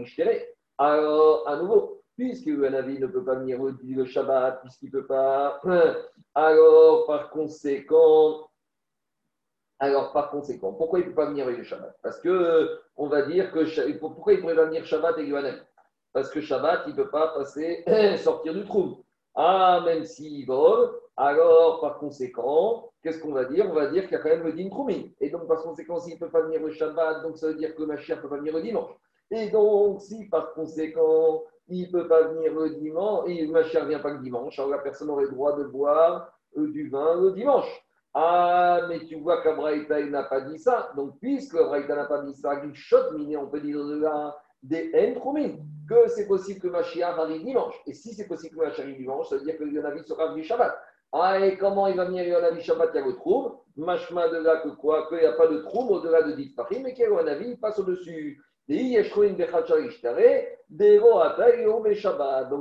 Alors, 0.79 1.49
à 1.49 1.57
nouveau, 1.57 2.03
puisque 2.17 2.47
le 2.47 2.69
ne 2.69 3.07
peut 3.07 3.25
pas 3.25 3.37
venir 3.37 3.59
le 3.63 4.05
Shabbat, 4.05 4.61
puisqu'il 4.63 4.87
ne 4.87 4.91
peut 4.91 5.07
pas, 5.07 5.61
alors 6.35 7.07
par 7.07 7.31
conséquent, 7.31 8.49
alors, 9.81 10.13
par 10.13 10.31
conséquent, 10.31 10.73
pourquoi 10.73 11.01
il 11.01 11.07
ne 11.07 11.09
peut 11.11 11.17
pas 11.17 11.27
venir 11.27 11.47
le 11.47 11.63
Shabbat? 11.63 11.97
Parce 12.03 12.21
que 12.21 12.81
on 12.97 13.09
va 13.09 13.23
dire 13.23 13.53
que 13.53 13.99
pourquoi 13.99 14.33
il 14.33 14.41
pourrait 14.41 14.55
venir 14.55 14.85
Shabbat 14.85 15.19
et 15.19 15.27
Yohanan 15.27 15.61
parce 16.15 16.31
que 16.31 16.41
Shabbat, 16.41 16.85
il 16.87 16.93
ne 16.93 16.97
peut 16.97 17.11
pas 17.11 17.35
passer, 17.35 17.85
sortir 18.19 18.55
du 18.55 18.65
trou. 18.65 19.05
Ah, 19.35 19.83
même 19.85 20.05
s'il 20.05 20.47
vole, 20.47 20.93
alors 21.17 21.81
par 21.81 21.99
conséquent, 21.99 22.89
qu'est-ce 23.03 23.19
qu'on 23.19 23.33
va 23.33 23.45
dire? 23.45 23.67
On 23.69 23.75
va 23.75 23.89
dire 23.89 24.05
qu'il 24.05 24.13
y 24.13 24.15
a 24.15 24.21
quand 24.21 24.29
même 24.29 24.45
le 24.45 24.53
din 24.53 24.71
troumi. 24.71 25.13
Et 25.21 25.29
donc, 25.29 25.49
par 25.49 25.61
conséquent, 25.63 25.99
s'il 25.99 26.15
ne 26.15 26.21
peut 26.21 26.31
pas 26.31 26.43
venir 26.43 26.61
le 26.61 26.71
Shabbat, 26.71 27.23
donc 27.23 27.37
ça 27.37 27.49
veut 27.49 27.55
dire 27.55 27.75
que 27.75 27.83
ma 27.83 27.97
chère 27.97 28.19
ne 28.19 28.23
peut 28.23 28.29
pas 28.29 28.37
venir 28.39 28.55
le 28.55 28.63
dimanche. 28.63 28.93
Et 29.33 29.51
donc, 29.51 30.01
si 30.01 30.29
par 30.29 30.55
conséquent, 30.55 31.43
il 31.67 31.89
ne 31.89 31.93
peut 31.93 32.07
pas 32.07 32.23
venir 32.29 32.55
le 32.55 32.71
dimanche, 32.77 33.29
et 33.29 33.45
ma 33.49 33.65
chère 33.65 33.83
ne 33.85 33.89
vient 33.89 33.99
pas 33.99 34.13
le 34.13 34.21
dimanche, 34.21 34.57
alors 34.59 34.71
la 34.71 34.79
personne 34.79 35.11
aurait 35.11 35.25
le 35.25 35.33
droit 35.33 35.57
de 35.57 35.65
boire 35.65 36.33
euh, 36.57 36.71
du 36.71 36.89
vin 36.89 37.21
le 37.21 37.33
dimanche. 37.33 37.85
Ah, 38.13 38.83
mais 38.89 39.01
tu 39.01 39.17
vois 39.17 39.43
qu'Abraïta, 39.43 40.01
n'a 40.05 40.23
pas 40.23 40.43
dit 40.43 40.61
ça. 40.61 40.93
Donc, 40.97 41.19
puisque 41.21 41.57
Abraïta 41.57 41.97
n'a 41.97 42.05
pas 42.05 42.23
dit 42.23 42.35
ça, 42.35 42.63
il 42.65 42.73
shot 42.73 43.11
miné, 43.15 43.37
on 43.37 43.49
peut 43.49 43.61
dire 43.61 43.85
de 43.85 43.97
là, 43.97 44.37
des 44.65 44.91
N 44.93 45.21
que 45.89 46.09
c'est 46.09 46.27
possible 46.27 46.61
que 46.61 46.69
Mashiach 46.69 47.19
arrive 47.19 47.45
dimanche. 47.45 47.75
Et 47.87 47.93
si 47.93 48.15
c'est 48.15 48.27
possible 48.27 48.57
que 48.57 48.65
Mashiach 48.65 48.81
arrive 48.85 48.99
dimanche, 48.99 49.29
ça 49.29 49.37
veut 49.37 49.45
dire 49.45 49.57
que 49.59 49.65
Yonavi 49.65 50.03
sera 50.05 50.29
venu 50.29 50.43
Shabbat. 50.43 50.75
Ah, 51.13 51.47
et 51.47 51.57
comment 51.57 51.87
il 51.87 51.97
va 51.97 52.07
venir 52.07 52.25
Yonavi 52.27 52.63
Shabbat 52.63 52.91
Il 52.95 53.01
y 53.01 53.03
a 53.03 53.07
le 53.07 53.15
trouble. 53.15 53.55
Machma 53.77 54.29
de 54.29 54.39
là 54.39 54.63
que 54.63 54.69
quoi? 54.71 55.07
Qu'il 55.09 55.19
n'y 55.19 55.27
a 55.27 55.33
pas 55.33 55.47
de 55.49 55.59
trouble 55.59 55.93
au-delà 55.95 56.23
de 56.23 56.33
Ditpachim, 56.33 56.83
mais 56.83 56.95
qu'il 56.95 57.05
y 57.05 57.07
a 57.07 57.11
Yonavi, 57.11 57.51
il 57.51 57.61
passe 57.61 57.79
au-dessus. 57.79 58.41
Donc 58.67 58.79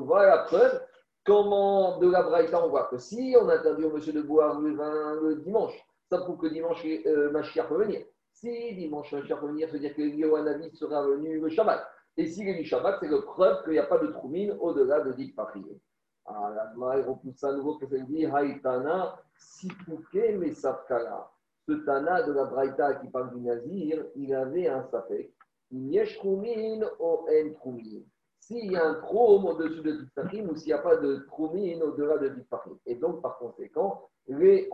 voilà 0.06 0.26
la 0.26 0.38
preuve 0.44 0.82
comment 1.26 1.98
de 2.00 2.12
la 2.12 2.24
Braïta 2.24 2.62
on 2.66 2.68
voit 2.68 2.88
que 2.92 2.98
si 2.98 3.36
on 3.40 3.48
interdit 3.48 3.86
au 3.86 3.92
monsieur 3.92 4.12
de 4.12 4.22
boire 4.22 4.60
le 4.60 4.76
vin 4.76 5.16
le 5.22 5.36
dimanche, 5.36 5.74
ça 6.10 6.18
prouve 6.18 6.40
que 6.40 6.48
dimanche 6.48 6.86
euh, 6.86 7.32
peut 7.70 7.78
venir. 7.78 8.02
Si 8.34 8.76
dimanche 8.76 9.14
Mashiach 9.14 9.40
peut 9.40 9.48
venir, 9.48 9.68
ça 9.70 9.74
veut 9.74 9.80
dire 9.80 9.96
que 9.96 10.02
Yonavi 10.02 10.76
sera 10.76 11.08
venu 11.08 11.40
le 11.40 11.48
Shabbat. 11.48 11.82
Et 12.18 12.28
s'il 12.28 12.48
est 12.48 12.56
du 12.56 12.66
Shabbat, 12.66 12.98
c'est 13.00 13.08
le 13.08 13.22
preuve 13.22 13.64
qu'il 13.64 13.74
n'y 13.74 13.80
a 13.80 13.86
pas 13.86 13.98
de 13.98 14.08
troumine 14.08 14.56
au-delà 14.60 15.02
de 15.02 15.14
dit 15.14 15.34
ah, 16.26 16.72
il 16.98 17.02
repousse 17.02 17.44
à 17.44 17.52
nouveau 17.54 17.78
que 17.78 17.86
ça 17.88 17.98
dit 17.98 18.26
Haïtana, 18.26 19.20
Sipuke, 19.36 20.38
Mesafkala. 20.38 21.30
Ce 21.68 21.74
Tana 21.86 22.24
de 22.24 22.34
la 22.34 22.46
Braïta 22.46 22.96
qui 22.96 23.08
parle 23.10 23.34
du 23.34 23.42
Nazir, 23.42 24.06
il 24.16 24.34
avait 24.34 24.68
un 24.68 24.84
sapek. 24.84 25.34
Yesh 25.72 26.18
troumine 26.18 26.86
ou 27.00 27.26
en 27.28 27.54
troumine. 27.56 28.06
S'il 28.40 28.72
y 28.72 28.76
a 28.76 28.86
un 28.86 28.96
troum 28.96 29.46
au-dessus 29.46 29.82
de 29.82 29.92
dit 30.30 30.42
ou 30.42 30.56
s'il 30.56 30.68
n'y 30.68 30.74
a 30.74 30.80
pas 30.80 30.98
de 30.98 31.26
troumine 31.28 31.82
au-delà 31.82 32.18
de 32.18 32.30
dit 32.30 32.46
Et 32.86 32.96
donc, 32.96 33.22
par 33.22 33.38
conséquent, 33.38 34.10
les. 34.28 34.70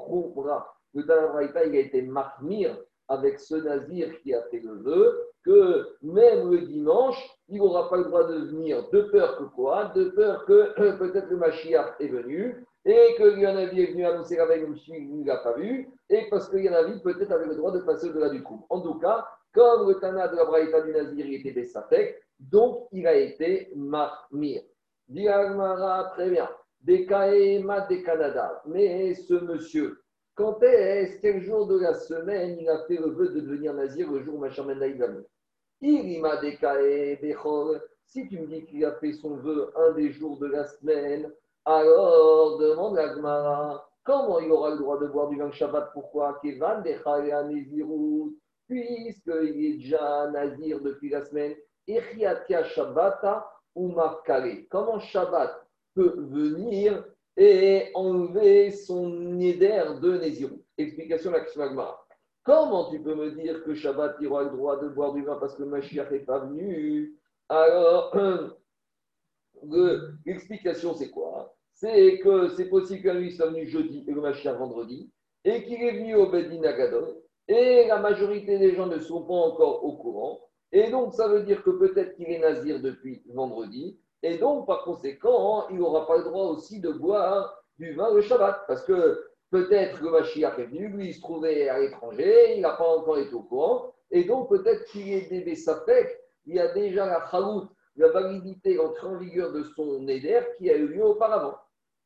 Le 0.95 1.06
Tana 1.06 1.28
Braïta, 1.28 1.65
il 1.65 1.75
a 1.75 1.80
été 1.80 2.02
marmire 2.02 2.78
avec 3.09 3.39
ce 3.39 3.55
Nazir 3.55 4.19
qui 4.21 4.33
a 4.33 4.41
fait 4.43 4.59
le 4.59 4.75
vœu 4.75 5.19
que 5.43 5.87
même 6.01 6.51
le 6.51 6.61
dimanche, 6.61 7.17
il 7.47 7.57
n'aura 7.57 7.89
pas 7.89 7.97
le 7.97 8.05
droit 8.05 8.27
de 8.27 8.45
venir 8.45 8.89
de 8.91 9.01
peur 9.01 9.37
que 9.37 9.43
quoi 9.43 9.91
De 9.95 10.05
peur 10.05 10.45
que 10.45 10.73
peut-être 10.97 11.29
le 11.29 11.37
Mashiach 11.37 11.95
est 11.99 12.07
venu 12.07 12.65
et 12.85 13.15
que 13.17 13.37
Yanavi 13.37 13.81
est 13.81 13.91
venu 13.91 14.05
annoncer 14.05 14.37
la 14.37 14.45
veille, 14.45 14.65
il 14.87 15.19
ne 15.19 15.27
l'a 15.27 15.37
pas 15.37 15.53
vu, 15.53 15.89
et 16.09 16.27
parce 16.29 16.47
que 16.47 16.57
Yanavi 16.57 17.01
peut-être 17.01 17.31
avait 17.31 17.45
le 17.45 17.55
droit 17.55 17.71
de 17.71 17.79
passer 17.79 18.09
au-delà 18.09 18.29
du 18.29 18.41
trou. 18.41 18.65
En 18.69 18.81
tout 18.81 18.95
cas, 18.95 19.27
comme 19.53 19.89
le 19.89 19.95
Tana 19.95 20.27
de 20.27 20.35
la 20.37 20.45
Braïta 20.45 20.81
du 20.81 20.91
Nazir 20.91 21.25
était 21.29 21.51
des 21.51 21.69
donc 22.39 22.87
il 22.91 23.05
a 23.05 23.15
été 23.15 23.71
marmir. 23.75 24.61
Diagmara, 25.07 26.11
très 26.13 26.29
bien. 26.29 26.49
des 26.81 27.05
Kaema 27.05 27.81
des 27.81 28.03
Canada. 28.03 28.61
Mais 28.65 29.13
ce 29.15 29.33
monsieur, 29.33 30.01
quand 30.39 30.63
est-ce, 30.63 31.19
quel 31.19 31.41
jour 31.43 31.67
de 31.67 31.78
la 31.78 31.93
semaine 31.93 32.58
il 32.62 32.69
a 32.69 32.86
fait 32.86 32.95
le 32.95 33.10
vœu 33.10 33.28
de 33.28 33.41
devenir 33.41 33.73
nazir 33.73 34.10
le 34.10 34.23
jour 34.23 34.39
va 34.39 34.47
Irima 35.82 36.38
Bechol. 36.38 37.82
Si 38.06 38.25
tu 38.30 38.39
me 38.39 38.47
dis 38.47 38.65
qu'il 38.65 38.86
a 38.86 38.93
fait 38.93 39.12
son 39.12 39.36
vœu 39.36 39.69
un 39.75 39.91
des 39.91 40.13
jours 40.13 40.39
de 40.39 40.45
la 40.45 40.63
semaine, 40.63 41.30
alors 41.65 42.58
demande 42.58 42.97
à 42.97 43.13
Gmara, 43.13 43.89
comment 44.06 44.39
il 44.39 44.49
aura 44.49 44.69
le 44.69 44.78
droit 44.78 44.97
de 44.97 45.08
boire 45.08 45.28
du 45.28 45.38
vin 45.38 45.52
Shabbat? 45.52 45.91
Pourquoi? 45.91 46.39
Kevan 46.41 46.84
puisqu'il 48.67 49.65
est 49.65 49.73
déjà 49.73 50.30
nazir 50.32 50.80
depuis 50.80 51.10
la 51.10 51.25
semaine. 51.25 51.54
Echiatia 51.86 52.63
Shabbata 52.63 53.45
ou 53.75 53.93
Comment 54.69 54.99
Shabbat 54.99 55.67
peut 55.95 56.15
venir 56.17 57.04
et 57.39 57.89
enlever 57.95 58.69
son 58.69 59.10
neder 59.10 59.86
de 60.02 60.17
Nézirou. 60.17 60.62
Explication 60.78 61.32
de 61.32 61.38
la 61.38 61.41
question 61.41 61.63
Comment 62.43 62.89
tu 62.91 63.02
peux 63.02 63.15
me 63.15 63.32
dire 63.32 63.63
que 63.63 63.73
Shabbat, 63.73 64.17
il 64.19 64.28
aura 64.28 64.43
le 64.43 64.49
droit 64.49 64.78
de 64.82 64.89
boire 64.89 65.13
du 65.13 65.23
vin 65.23 65.38
parce 65.38 65.56
que 65.56 65.63
Mashiach 65.63 66.12
n'est 66.12 66.19
pas 66.19 66.39
venu? 66.39 67.17
Alors, 67.47 68.13
l'explication, 70.25 70.93
c'est 70.93 71.12
quoi? 71.12 71.56
C'est 71.73 72.19
que 72.19 72.49
c'est 72.49 72.67
possible 72.67 73.04
que 73.04 73.10
lui 73.10 73.32
soit 73.32 73.47
venu 73.47 73.65
jeudi 73.67 74.04
et 74.06 74.12
le 74.12 74.19
Mashiach 74.19 74.58
vendredi, 74.58 75.10
et 75.45 75.63
qu'il 75.63 75.82
est 75.82 75.97
venu 75.97 76.15
au 76.15 76.30
Bedin 76.30 76.62
Agadol, 76.63 77.15
et 77.47 77.88
la 77.88 77.99
majorité 77.99 78.60
des 78.60 78.75
gens 78.75 78.88
ne 78.88 78.99
sont 78.99 79.23
pas 79.23 79.34
encore 79.34 79.86
au 79.86 79.95
courant. 79.95 80.41
Et 80.73 80.91
donc, 80.91 81.13
ça 81.13 81.30
veut 81.30 81.43
dire 81.43 81.63
que 81.63 81.69
peut-être 81.69 82.15
qu'il 82.15 82.30
est 82.30 82.39
nazir 82.39 82.82
depuis 82.82 83.23
vendredi, 83.34 83.97
et 84.21 84.38
donc, 84.38 84.67
par 84.67 84.84
conséquent, 84.84 85.67
il 85.69 85.77
n'aura 85.77 86.05
pas 86.05 86.17
le 86.17 86.23
droit 86.23 86.45
aussi 86.45 86.79
de 86.79 86.91
boire 86.91 87.63
du 87.77 87.93
vin 87.93 88.13
le 88.13 88.21
Shabbat. 88.21 88.65
Parce 88.67 88.84
que 88.84 89.23
peut-être 89.49 89.99
que 89.99 90.08
Mashiach 90.08 90.60
est 90.60 90.65
venu, 90.65 90.89
lui, 90.89 91.08
il 91.10 91.13
se 91.13 91.21
trouvait 91.21 91.69
à 91.69 91.79
l'étranger, 91.79 92.55
il 92.55 92.62
n'a 92.62 92.71
pas 92.71 92.88
encore 92.88 93.17
été 93.17 93.34
au 93.34 93.43
courant. 93.43 93.93
Et 94.12 94.25
donc, 94.25 94.49
peut-être 94.49 94.86
qu'il 94.86 95.13
est 95.13 95.29
bébé 95.29 95.55
Safek, 95.55 96.19
il 96.45 96.55
y 96.55 96.60
a 96.60 96.73
déjà 96.73 97.05
la 97.05 97.25
chalout, 97.29 97.69
la 97.95 98.10
validité 98.10 98.73
l'entrée 98.73 99.08
en 99.08 99.17
vigueur 99.17 99.51
de 99.51 99.63
son 99.75 100.08
éder 100.08 100.41
qui 100.58 100.69
a 100.69 100.75
eu 100.75 100.88
lieu 100.88 101.05
auparavant. 101.05 101.58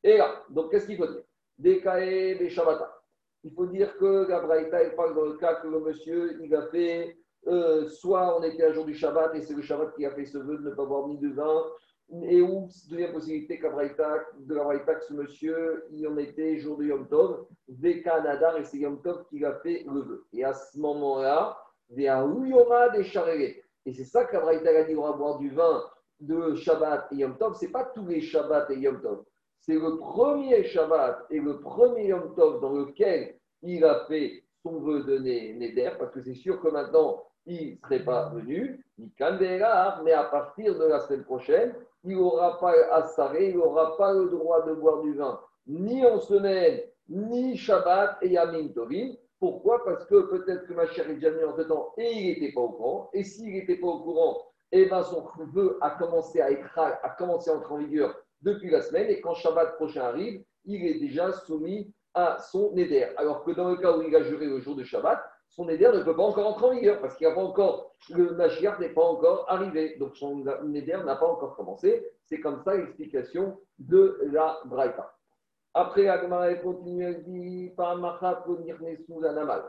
Et 0.02 0.18
là, 0.18 0.42
donc, 0.50 0.70
qu'est-ce 0.70 0.86
qu'il 0.86 0.98
faut 0.98 1.06
dire? 1.06 1.22
Des 1.58 1.80
des 1.80 2.50
Shabbata. 2.50 3.00
Il 3.42 3.52
faut 3.52 3.66
dire 3.66 3.96
que 3.98 4.26
la 4.28 4.40
Braïta, 4.40 4.78
parle 4.96 5.14
dans 5.14 5.26
le 5.26 5.34
cas 5.34 5.54
que 5.56 5.68
le 5.68 5.80
monsieur, 5.80 6.38
il 6.42 6.54
a 6.54 6.66
fait, 6.68 7.16
euh, 7.46 7.86
soit 7.88 8.38
on 8.38 8.42
était 8.42 8.64
un 8.64 8.72
jour 8.72 8.84
du 8.84 8.94
Shabbat 8.94 9.34
et 9.34 9.42
c'est 9.42 9.54
le 9.54 9.62
Shabbat 9.62 9.94
qui 9.94 10.06
a 10.06 10.10
fait 10.10 10.24
ce 10.24 10.38
vœu 10.38 10.58
de 10.58 10.70
ne 10.70 10.74
pas 10.74 10.84
boire 10.84 11.06
ni 11.08 11.18
de 11.18 11.28
vin, 11.28 11.64
et 12.12 12.42
où 12.42 12.68
deuxième 12.88 13.12
possibilité 13.12 13.58
de 13.58 14.54
la 14.54 14.64
Braïta 14.64 14.94
que 14.94 15.04
ce 15.04 15.14
monsieur, 15.14 15.84
il 15.90 16.06
en 16.06 16.16
était 16.18 16.58
jour 16.58 16.76
de 16.76 16.84
Yom 16.84 17.08
Tov, 17.08 17.46
Canada, 18.04 18.58
et 18.58 18.64
c'est 18.64 18.78
Yom 18.78 19.00
Tov 19.02 19.24
qui 19.28 19.44
a 19.44 19.54
fait 19.60 19.84
le 19.86 20.00
vœu. 20.00 20.26
Et 20.32 20.44
à 20.44 20.52
ce 20.52 20.78
moment-là, 20.78 21.58
des 21.90 22.04
Yoma 22.04 22.90
des. 22.90 23.62
Et 23.86 23.92
c'est 23.92 24.04
ça 24.04 24.24
que 24.24 24.36
la 24.36 24.46
a 24.48 24.84
dit 24.84 24.96
on 24.96 25.02
va 25.02 25.12
boire 25.12 25.38
du 25.38 25.50
vin 25.50 25.84
de 26.20 26.54
Shabbat 26.54 27.08
et 27.12 27.16
Yom 27.16 27.36
Tov. 27.36 27.56
Ce 27.56 27.64
n'est 27.64 27.72
pas 27.72 27.84
tous 27.94 28.06
les 28.06 28.20
Shabbats 28.20 28.66
et 28.70 28.78
Yom 28.78 29.00
Tov. 29.00 29.24
C'est 29.60 29.74
le 29.74 29.96
premier 29.98 30.64
Shabbat 30.64 31.26
et 31.30 31.40
le 31.40 31.60
premier 31.60 32.08
Yom 32.08 32.34
Tov 32.34 32.60
dans 32.60 32.72
lequel 32.72 33.36
il 33.62 33.84
a 33.84 34.04
fait 34.06 34.44
son 34.62 34.80
vœu 34.80 35.02
de 35.04 35.18
Neder, 35.18 35.92
parce 35.98 36.12
que 36.12 36.22
c'est 36.22 36.34
sûr 36.34 36.60
que 36.60 36.68
maintenant, 36.68 37.22
il 37.46 37.72
ne 37.72 37.76
serait 37.82 38.04
pas 38.04 38.30
venu, 38.30 38.84
ni 38.98 39.10
mais 39.18 40.12
à 40.12 40.24
partir 40.24 40.78
de 40.78 40.84
la 40.84 41.00
semaine 41.00 41.24
prochaine, 41.24 41.74
il 42.04 42.16
n'aura 42.16 42.58
pas 42.58 42.72
à 42.92 43.34
il 43.40 43.56
n'aura 43.56 43.96
pas 43.96 44.12
le 44.12 44.28
droit 44.28 44.62
de 44.66 44.74
boire 44.74 45.02
du 45.02 45.14
vin, 45.14 45.40
ni 45.66 46.04
en 46.06 46.20
semaine, 46.20 46.80
ni 47.08 47.56
Shabbat 47.56 48.18
et 48.22 48.28
Yamin 48.30 48.68
Tovim. 48.68 49.14
Pourquoi? 49.38 49.84
Parce 49.84 50.06
que 50.06 50.22
peut-être 50.22 50.66
que 50.66 50.72
ma 50.72 50.86
chère 50.86 51.08
est 51.10 51.14
déjà 51.14 51.30
venue 51.30 51.44
en 51.44 51.56
ce 51.56 51.62
temps 51.62 51.92
et 51.98 52.10
il 52.10 52.28
n'était 52.28 52.52
pas 52.52 52.62
au 52.62 52.70
courant. 52.70 53.10
Et 53.12 53.24
s'il 53.24 53.52
n'était 53.52 53.76
pas 53.76 53.88
au 53.88 54.00
courant, 54.00 54.38
eh 54.72 54.86
ben 54.86 55.02
son 55.02 55.26
vœu 55.52 55.76
a 55.80 55.90
commencé 55.90 56.40
à, 56.40 56.50
être, 56.50 56.78
a 56.78 57.10
commencé 57.18 57.50
à 57.50 57.54
entrer 57.54 57.74
en 57.74 57.78
vigueur 57.78 58.14
depuis 58.40 58.70
la 58.70 58.80
semaine. 58.80 59.10
Et 59.10 59.20
quand 59.20 59.34
Shabbat 59.34 59.76
prochain 59.76 60.02
arrive, 60.02 60.42
il 60.64 60.86
est 60.86 60.98
déjà 60.98 61.32
soumis 61.32 61.92
à 62.14 62.38
son 62.38 62.74
éder. 62.76 63.06
Alors 63.16 63.44
que 63.44 63.50
dans 63.50 63.68
le 63.68 63.76
cas 63.76 63.96
où 63.96 64.02
il 64.02 64.14
a 64.14 64.22
juré 64.22 64.46
le 64.46 64.60
jour 64.60 64.76
de 64.76 64.84
Shabbat, 64.84 65.22
son 65.48 65.68
éder 65.68 65.90
ne 65.92 66.02
peut 66.02 66.16
pas 66.16 66.24
encore 66.24 66.46
entrer 66.46 66.66
en 66.66 66.70
vigueur 66.72 67.00
parce 67.00 67.16
qu'il 67.16 67.26
n'y 67.26 67.32
a 67.32 67.36
pas 67.36 67.42
encore, 67.42 67.94
le 68.10 68.34
Mashiach 68.34 68.78
n'est 68.80 68.88
pas 68.88 69.04
encore 69.04 69.44
arrivé. 69.48 69.96
Donc 69.98 70.16
son 70.16 70.44
éder 70.74 70.98
n'a 71.04 71.16
pas 71.16 71.26
encore 71.26 71.54
commencé. 71.56 72.04
C'est 72.24 72.40
comme 72.40 72.62
ça 72.64 72.76
l'explication 72.76 73.58
de 73.78 74.18
la 74.32 74.58
Braïta. 74.64 75.14
Après, 75.74 76.08
Agmara 76.08 76.54
continue, 76.54 77.04
elle 77.04 77.24
dit 77.24 77.70
Par 77.76 77.96
Machat, 77.96 78.44
la 79.20 79.32
Namal. 79.32 79.64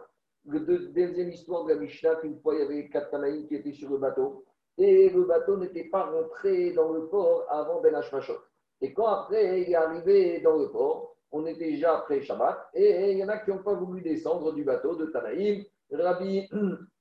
La 0.45 0.59
deuxième 0.59 1.29
histoire 1.29 1.65
de 1.65 1.73
la 1.73 1.79
Mishnah, 1.79 2.15
qu'une 2.15 2.39
fois 2.39 2.53
il 2.55 2.59
y 2.59 2.63
avait 2.63 2.89
quatre 2.89 3.09
Tanaïs 3.09 3.47
qui 3.47 3.55
étaient 3.55 3.73
sur 3.73 3.89
le 3.89 3.97
bateau 3.97 4.45
et 4.77 5.09
le 5.09 5.23
bateau 5.23 5.57
n'était 5.57 5.85
pas 5.85 6.03
rentré 6.03 6.71
dans 6.73 6.91
le 6.91 7.07
port 7.07 7.45
avant 7.49 7.81
Ben 7.81 7.95
Hashmashot. 7.95 8.37
Et 8.81 8.93
quand 8.93 9.07
après 9.07 9.61
il 9.61 9.71
est 9.71 9.75
arrivé 9.75 10.41
dans 10.41 10.57
le 10.57 10.69
port, 10.69 11.15
on 11.35 11.45
était 11.45 11.69
déjà 11.71 11.97
après 11.97 12.21
Shabbat, 12.21 12.69
et 12.73 13.11
il 13.11 13.17
y 13.17 13.23
en 13.23 13.27
a 13.27 13.37
qui 13.39 13.49
n'ont 13.49 13.61
pas 13.61 13.73
voulu 13.73 14.01
descendre 14.01 14.53
du 14.53 14.63
bateau 14.63 14.95
de 14.95 15.07
Tanaïm 15.07 15.65
Rabbi 15.91 16.47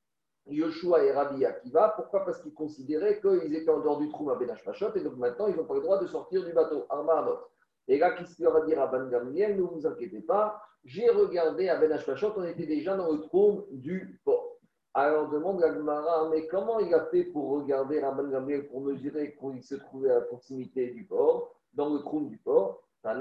Yoshua 0.49 1.05
et 1.05 1.13
Rabbi 1.13 1.45
Akiva. 1.45 1.95
Pourquoi? 1.97 2.25
Parce 2.25 2.43
qu'ils 2.43 2.53
considéraient 2.53 3.21
qu'ils 3.21 3.55
étaient 3.55 3.71
en 3.71 3.81
dehors 3.81 3.99
du 3.99 4.09
trou 4.09 4.31
à 4.31 4.35
Benash 4.35 4.65
et 4.97 5.01
donc 5.01 5.17
maintenant 5.17 5.47
ils 5.47 5.57
n'ont 5.57 5.65
pas 5.65 5.75
le 5.75 5.83
droit 5.83 6.01
de 6.01 6.07
sortir 6.09 6.45
du 6.45 6.53
bateau. 6.53 6.85
Arma 6.91 7.41
Et 7.87 7.97
là, 7.97 8.11
qu'est-ce 8.11 8.35
qu'il 8.35 8.45
leur 8.45 8.57
a 8.57 8.67
dit 8.67 8.75
à 8.75 8.89
Ben 8.89 9.09
Gamliel? 9.09 9.57
Ne 9.57 9.63
vous 9.63 9.87
inquiétez 9.87 10.21
pas, 10.23 10.61
j'ai 10.85 11.09
regardé 11.11 11.69
à 11.69 11.77
Benash 11.77 12.05
on 12.37 12.45
était 12.45 12.67
déjà 12.67 12.97
dans 12.97 13.13
le 13.13 13.21
trou 13.21 13.67
du 13.71 14.21
port. 14.25 14.59
Alors 14.95 15.29
demande 15.29 15.61
la 15.61 15.73
Gemara, 15.73 16.29
mais 16.29 16.47
comment 16.49 16.81
il 16.81 16.93
a 16.93 17.07
fait 17.07 17.25
pour 17.25 17.51
regarder 17.51 18.01
Rabban 18.01 18.29
Gamliel 18.29 18.69
pour 18.69 18.81
mesurer 18.81 19.37
qu'il 19.37 19.63
se 19.63 19.75
trouvait 19.77 20.11
à 20.11 20.21
proximité 20.21 20.91
du 20.91 21.05
port, 21.05 21.55
dans 21.73 21.93
le 21.93 22.01
trou 22.01 22.29
du 22.29 22.39
port? 22.39 22.81
Et 23.05 23.13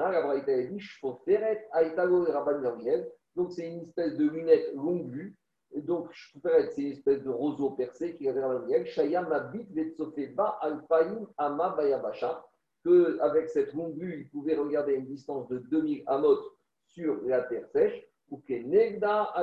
Rabban 2.32 2.62
Gamliel. 2.62 3.12
Donc 3.36 3.52
c'est 3.52 3.68
une 3.68 3.82
espèce 3.82 4.16
de 4.18 4.30
lunette 4.30 4.74
longue 4.76 5.10
vue. 5.10 5.36
Donc, 5.76 6.10
c'est 6.44 6.82
une 6.82 6.92
espèce 6.92 7.24
de 7.24 7.30
roseau 7.30 7.72
percé 7.72 8.16
qui 8.16 8.30
avait 8.30 8.42
dans 8.42 8.54
le 8.54 8.86
Shayam 8.86 9.32
Abit 9.32 9.66
Vetsofeba 9.72 10.60
Alpaim 10.62 11.28
Ama 11.38 11.70
Bayabasha, 11.76 12.46
qu'avec 12.84 13.50
cette 13.50 13.74
longue 13.74 13.98
vue, 13.98 14.22
il 14.22 14.30
pouvait 14.30 14.56
regarder 14.56 14.94
une 14.94 15.08
distance 15.08 15.48
de 15.48 15.58
2000 15.58 16.04
amot 16.06 16.38
sur 16.86 17.18
la 17.26 17.42
terre 17.44 17.68
sèche, 17.70 18.08
ou 18.30 18.38
que 18.48 18.54
Negda 18.54 19.34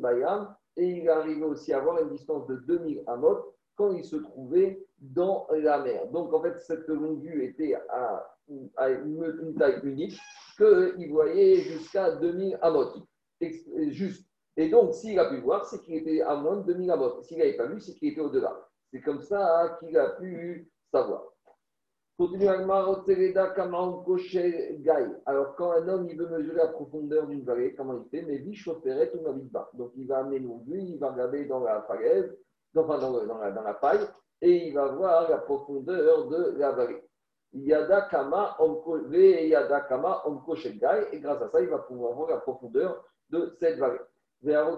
Bayam, 0.00 0.54
et 0.76 0.84
il 0.84 1.08
arrivait 1.08 1.44
aussi 1.44 1.72
à 1.72 1.78
avoir 1.78 2.02
une 2.02 2.10
distance 2.10 2.46
de 2.48 2.56
2000 2.56 3.04
amot 3.06 3.54
quand 3.76 3.92
il 3.92 4.04
se 4.04 4.16
trouvait 4.16 4.84
dans 4.98 5.46
la 5.50 5.78
mer. 5.78 6.08
Donc, 6.08 6.32
en 6.32 6.42
fait, 6.42 6.58
cette 6.58 6.88
longue 6.88 7.22
vue 7.22 7.44
était 7.44 7.74
à, 7.88 8.37
une, 8.48 9.54
taille 9.58 9.80
unique, 9.84 10.18
qu'il 10.56 11.10
voyait 11.10 11.56
jusqu'à 11.56 12.12
2000 12.12 12.58
amot. 12.62 12.92
Juste 13.88 14.28
et 14.58 14.68
donc, 14.68 14.92
s'il 14.92 15.16
a 15.20 15.30
pu 15.30 15.36
voir, 15.38 15.64
c'est 15.66 15.80
qu'il 15.82 15.94
était 15.94 16.20
à 16.20 16.34
moins 16.34 16.56
de 16.56 16.72
2000 16.72 16.90
amot. 16.90 17.22
S'il 17.22 17.38
n'avait 17.38 17.56
pas 17.56 17.66
vu, 17.66 17.80
c'est 17.80 17.94
qu'il 17.94 18.08
était 18.08 18.20
au-delà. 18.20 18.68
C'est 18.90 19.00
comme 19.00 19.20
ça 19.20 19.78
qu'il 19.78 19.96
a 19.96 20.10
pu 20.10 20.68
savoir. 20.90 21.22
Continue 22.18 22.48
Alors, 25.26 25.54
quand 25.54 25.70
un 25.70 25.86
homme 25.86 26.08
il 26.10 26.18
veut 26.18 26.26
mesurer 26.26 26.56
la 26.56 26.66
profondeur 26.66 27.28
d'une 27.28 27.44
vallée, 27.44 27.72
comment 27.76 28.02
il 28.02 28.10
fait? 28.10 28.26
Mais 28.26 28.40
bichoperet 28.40 29.12
ou 29.14 29.48
pas. 29.52 29.70
Donc, 29.74 29.92
il 29.94 30.08
va 30.08 30.18
amener 30.18 30.40
vue, 30.40 30.80
il 30.80 30.98
va 30.98 31.12
regarder 31.12 31.44
dans 31.44 31.60
la 31.60 31.82
falaise, 31.82 32.36
enfin 32.74 32.98
dans, 32.98 33.12
dans, 33.12 33.38
la, 33.38 33.52
dans 33.52 33.62
la 33.62 33.74
paille, 33.74 34.08
et 34.40 34.66
il 34.66 34.74
va 34.74 34.88
voir 34.88 35.30
la 35.30 35.38
profondeur 35.38 36.26
de 36.26 36.58
la 36.58 36.72
vallée. 36.72 37.07
Yada 37.52 38.08
kama 38.10 38.56
yada 39.10 39.80
kama 39.80 40.22
et 41.12 41.20
grâce 41.20 41.42
à 41.42 41.48
ça, 41.48 41.60
il 41.60 41.68
va 41.68 41.78
pouvoir 41.78 42.12
voir 42.12 42.30
la 42.30 42.38
profondeur 42.38 43.04
de 43.30 43.54
cette 43.58 43.78
vallée. 43.78 43.98
Et 44.44 44.52
quand 44.52 44.76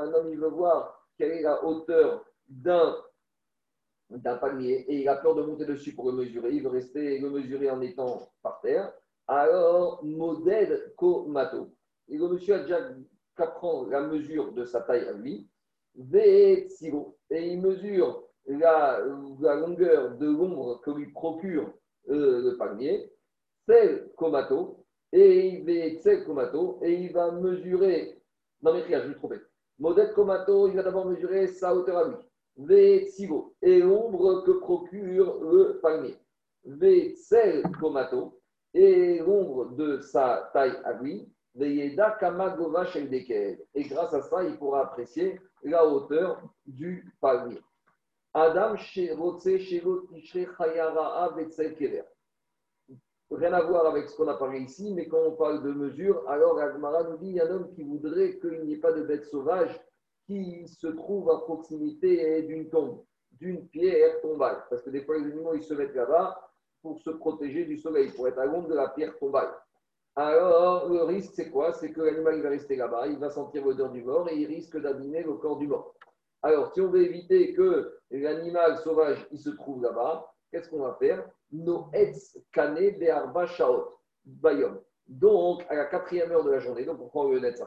un 0.00 0.12
homme 0.12 0.28
il 0.30 0.38
veut 0.38 0.48
voir 0.48 1.08
quelle 1.16 1.32
est 1.32 1.42
la 1.42 1.64
hauteur 1.64 2.24
d'un 2.48 2.96
d'un 4.10 4.36
palmier 4.36 4.84
et 4.88 5.00
il 5.00 5.08
a 5.08 5.16
peur 5.16 5.34
de 5.34 5.42
monter 5.42 5.64
dessus 5.64 5.94
pour 5.94 6.10
le 6.10 6.18
mesurer, 6.18 6.52
il 6.52 6.62
veut 6.62 6.68
rester 6.68 7.18
le 7.18 7.30
mesurer 7.30 7.70
en 7.70 7.80
étant 7.80 8.28
par 8.42 8.60
terre, 8.60 8.92
alors 9.26 10.04
modèle 10.04 10.92
komato. 10.96 11.74
Et 12.08 12.18
le 12.18 12.28
monsieur 12.28 12.56
a 12.56 12.58
déjà 12.58 12.90
qu'à 13.36 13.46
prendre 13.46 13.88
la 13.88 14.02
mesure 14.02 14.52
de 14.52 14.64
sa 14.64 14.82
taille 14.82 15.08
à 15.08 15.12
lui, 15.12 15.48
et 16.12 16.68
il 17.30 17.60
mesure 17.60 18.28
la, 18.46 18.98
longueur 19.00 20.16
de 20.16 20.26
l'ombre 20.26 20.80
que 20.80 20.90
lui 20.90 21.10
procure 21.12 21.72
euh, 22.08 22.42
le 22.42 22.56
palmier, 22.56 23.12
c'est 23.68 24.14
komato, 24.16 24.84
et 25.12 25.48
il 25.48 25.64
va 25.64 25.72
et 26.82 26.92
il 26.94 27.12
va 27.12 27.32
mesurer. 27.32 28.22
Non, 28.62 28.74
mais 28.74 28.82
je 28.82 29.08
vais 29.08 29.14
tromper. 29.14 29.40
Modèle 29.78 30.12
Komato, 30.12 30.68
il 30.68 30.76
va 30.76 30.82
d'abord 30.82 31.06
mesurer 31.06 31.48
sa 31.48 31.74
hauteur 31.74 31.98
à 31.98 32.08
lui. 32.08 32.16
Et 33.62 33.80
l'ombre 33.80 34.42
que 34.44 34.52
procure 34.52 35.42
le 35.42 35.80
palmier. 35.80 36.16
Vetsel 36.64 37.62
Komato, 37.80 38.38
et 38.74 39.18
l'ombre 39.18 39.74
de 39.74 39.98
sa 40.00 40.50
taille 40.52 40.78
à 40.84 40.92
lui, 40.94 41.28
Veyeda 41.54 42.12
Kamagova 42.12 42.86
Et 42.94 43.82
grâce 43.84 44.14
à 44.14 44.22
ça, 44.22 44.44
il 44.44 44.56
pourra 44.56 44.82
apprécier 44.82 45.40
la 45.64 45.84
hauteur 45.86 46.40
du 46.66 47.12
palmier. 47.20 47.60
Adam. 48.34 48.74
Rien 53.30 53.52
à 53.52 53.62
voir 53.62 53.86
avec 53.86 54.08
ce 54.08 54.16
qu'on 54.16 54.28
a 54.28 54.36
parlé 54.36 54.60
ici, 54.60 54.92
mais 54.94 55.08
quand 55.08 55.22
on 55.26 55.32
parle 55.32 55.62
de 55.62 55.72
mesure, 55.72 56.28
alors 56.28 56.58
Agmara 56.58 57.04
nous 57.04 57.16
dit 57.18 57.28
il 57.28 57.34
y 57.34 57.40
a 57.40 57.46
un 57.46 57.50
homme 57.50 57.70
qui 57.74 57.82
voudrait 57.82 58.38
qu'il 58.38 58.62
n'y 58.64 58.74
ait 58.74 58.80
pas 58.80 58.92
de 58.92 59.02
bête 59.02 59.24
sauvage 59.26 59.78
qui 60.26 60.66
se 60.68 60.86
trouve 60.86 61.30
à 61.30 61.40
proximité 61.40 62.42
d'une 62.42 62.68
tombe, 62.68 63.04
d'une 63.32 63.68
pierre 63.68 64.20
tombale. 64.20 64.64
Parce 64.70 64.82
que 64.82 64.90
des 64.90 65.02
fois, 65.02 65.18
les 65.18 65.24
animaux, 65.24 65.54
ils 65.54 65.62
se 65.62 65.74
mettent 65.74 65.94
là-bas 65.94 66.38
pour 66.80 67.00
se 67.00 67.10
protéger 67.10 67.64
du 67.64 67.76
soleil, 67.78 68.12
pour 68.12 68.28
être 68.28 68.38
à 68.38 68.46
l'ombre 68.46 68.68
de 68.68 68.74
la 68.74 68.88
pierre 68.88 69.18
tombale. 69.18 69.52
Alors, 70.14 70.88
le 70.88 71.02
risque, 71.04 71.32
c'est 71.34 71.50
quoi? 71.50 71.72
C'est 71.72 71.92
que 71.92 72.02
l'animal 72.02 72.40
va 72.42 72.50
rester 72.50 72.76
là-bas, 72.76 73.06
il 73.08 73.18
va 73.18 73.30
sentir 73.30 73.64
l'odeur 73.64 73.90
du 73.90 74.02
mort 74.02 74.28
et 74.28 74.36
il 74.36 74.46
risque 74.46 74.78
d'abîmer 74.78 75.22
le 75.22 75.34
corps 75.34 75.56
du 75.56 75.66
mort. 75.66 75.94
Alors, 76.42 76.72
si 76.72 76.80
on 76.80 76.88
veut 76.88 77.02
éviter 77.02 77.52
que 77.54 77.98
l'animal 78.10 78.78
sauvage 78.78 79.26
se 79.34 79.50
trouve 79.50 79.82
là-bas, 79.82 80.32
qu'est-ce 80.50 80.68
qu'on 80.68 80.82
va 80.82 80.96
faire? 80.98 81.24
No 81.52 81.88
etz 81.92 82.38
kane 82.52 82.98
be'arba 82.98 83.46
shaot 83.46 83.98
bayom. 84.24 84.80
Donc, 85.06 85.64
à 85.68 85.74
la 85.74 85.86
quatrième 85.86 86.32
heure 86.32 86.44
de 86.44 86.50
la 86.50 86.58
journée, 86.58 86.84
donc 86.84 87.00
on 87.00 87.08
prend 87.08 87.28
le 87.28 87.38
net 87.38 87.62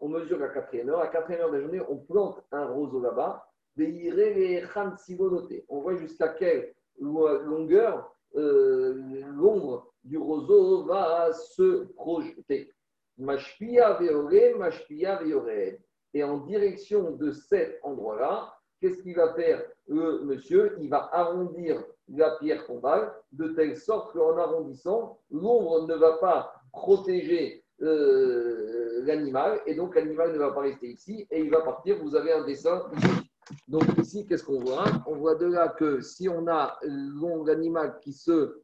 on 0.00 0.08
mesure 0.08 0.38
la 0.38 0.48
quatrième 0.48 0.90
heure. 0.90 1.00
À 1.00 1.04
la 1.04 1.10
quatrième 1.10 1.42
heure 1.42 1.50
de 1.50 1.56
la 1.56 1.62
journée, 1.62 1.80
on 1.88 1.96
plante 1.96 2.42
un 2.52 2.66
roseau 2.66 3.00
là-bas. 3.00 3.46
On 5.68 5.80
voit 5.80 5.96
jusqu'à 5.96 6.28
quelle 6.28 6.74
longueur 6.98 8.14
euh, 8.36 8.94
l'ombre 9.34 9.92
du 10.04 10.18
roseau 10.18 10.84
va 10.84 11.32
se 11.32 11.84
projeter. 11.94 12.70
Mashpia 13.18 13.94
veore, 13.94 14.58
mashpia 14.58 15.22
veore. 15.22 15.78
Et 16.14 16.22
en 16.22 16.38
direction 16.38 17.10
de 17.12 17.32
cet 17.32 17.80
endroit-là, 17.82 18.54
qu'est-ce 18.80 19.02
qu'il 19.02 19.16
va 19.16 19.34
faire 19.34 19.62
le 19.88 20.20
monsieur? 20.24 20.76
Il 20.80 20.88
va 20.88 21.08
arrondir 21.12 21.82
la 22.08 22.36
pierre 22.36 22.64
tombale 22.66 23.12
de 23.32 23.48
telle 23.48 23.76
sorte 23.76 24.12
qu'en 24.12 24.36
arrondissant, 24.38 25.18
l'ombre 25.30 25.86
ne 25.86 25.94
va 25.94 26.18
pas 26.18 26.54
protéger 26.72 27.64
euh, 27.82 29.02
l'animal 29.04 29.60
et 29.66 29.74
donc 29.74 29.96
l'animal 29.96 30.32
ne 30.32 30.38
va 30.38 30.52
pas 30.52 30.60
rester 30.60 30.88
ici 30.88 31.26
et 31.30 31.40
il 31.40 31.50
va 31.50 31.62
partir. 31.62 31.98
Vous 32.02 32.14
avez 32.14 32.32
un 32.32 32.44
dessin 32.44 32.84
ici. 32.96 33.30
Donc 33.68 33.84
ici, 33.98 34.26
qu'est-ce 34.26 34.44
qu'on 34.44 34.60
voit? 34.60 34.84
On 35.06 35.16
voit 35.16 35.34
de 35.34 35.46
là 35.46 35.68
que 35.68 36.00
si 36.00 36.28
on 36.28 36.46
a 36.46 36.78
l'animal 36.82 37.98
qui 38.00 38.12
se 38.12 38.62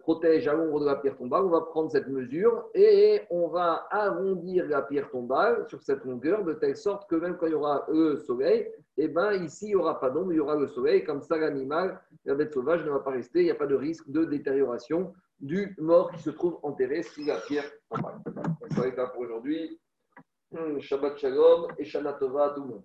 protège 0.00 0.48
à 0.48 0.54
l'ombre 0.54 0.80
de 0.80 0.86
la 0.86 0.96
pierre 0.96 1.16
tombale, 1.16 1.44
on 1.44 1.50
va 1.50 1.60
prendre 1.60 1.90
cette 1.90 2.08
mesure 2.08 2.68
et 2.74 3.22
on 3.30 3.48
va 3.48 3.86
arrondir 3.90 4.66
la 4.68 4.82
pierre 4.82 5.10
tombale 5.10 5.64
sur 5.68 5.82
cette 5.82 6.04
longueur 6.04 6.44
de 6.44 6.52
telle 6.54 6.76
sorte 6.76 7.08
que 7.08 7.16
même 7.16 7.36
quand 7.36 7.46
il 7.46 7.52
y 7.52 7.54
aura 7.54 7.86
le 7.88 8.16
soleil, 8.16 8.68
eh 9.00 9.06
ben, 9.06 9.32
ici, 9.44 9.66
il 9.66 9.68
n'y 9.68 9.74
aura 9.76 10.00
pas 10.00 10.10
d'ombre, 10.10 10.32
il 10.32 10.36
y 10.36 10.40
aura 10.40 10.56
le 10.56 10.66
soleil. 10.66 11.04
Comme 11.04 11.22
ça, 11.22 11.36
l'animal, 11.36 12.00
la 12.24 12.34
bête 12.34 12.52
sauvage 12.52 12.84
ne 12.84 12.90
va 12.90 12.98
pas 12.98 13.12
rester. 13.12 13.40
Il 13.40 13.44
n'y 13.44 13.50
a 13.50 13.54
pas 13.54 13.66
de 13.66 13.76
risque 13.76 14.10
de 14.10 14.24
détérioration 14.24 15.14
du 15.38 15.76
mort 15.78 16.10
qui 16.10 16.20
se 16.20 16.30
trouve 16.30 16.58
enterré 16.64 17.04
sous 17.04 17.24
la 17.24 17.36
pierre 17.36 17.70
tombale. 17.88 18.18
Ça 18.70 18.80
va 18.80 18.88
être 18.88 19.12
pour 19.12 19.22
aujourd'hui. 19.22 19.80
Shabbat 20.80 21.16
Shalom 21.18 21.68
et 21.78 21.84
Shana 21.84 22.14
Tova 22.14 22.46
à 22.46 22.50
tout 22.50 22.62
le 22.62 22.68
monde. 22.68 22.84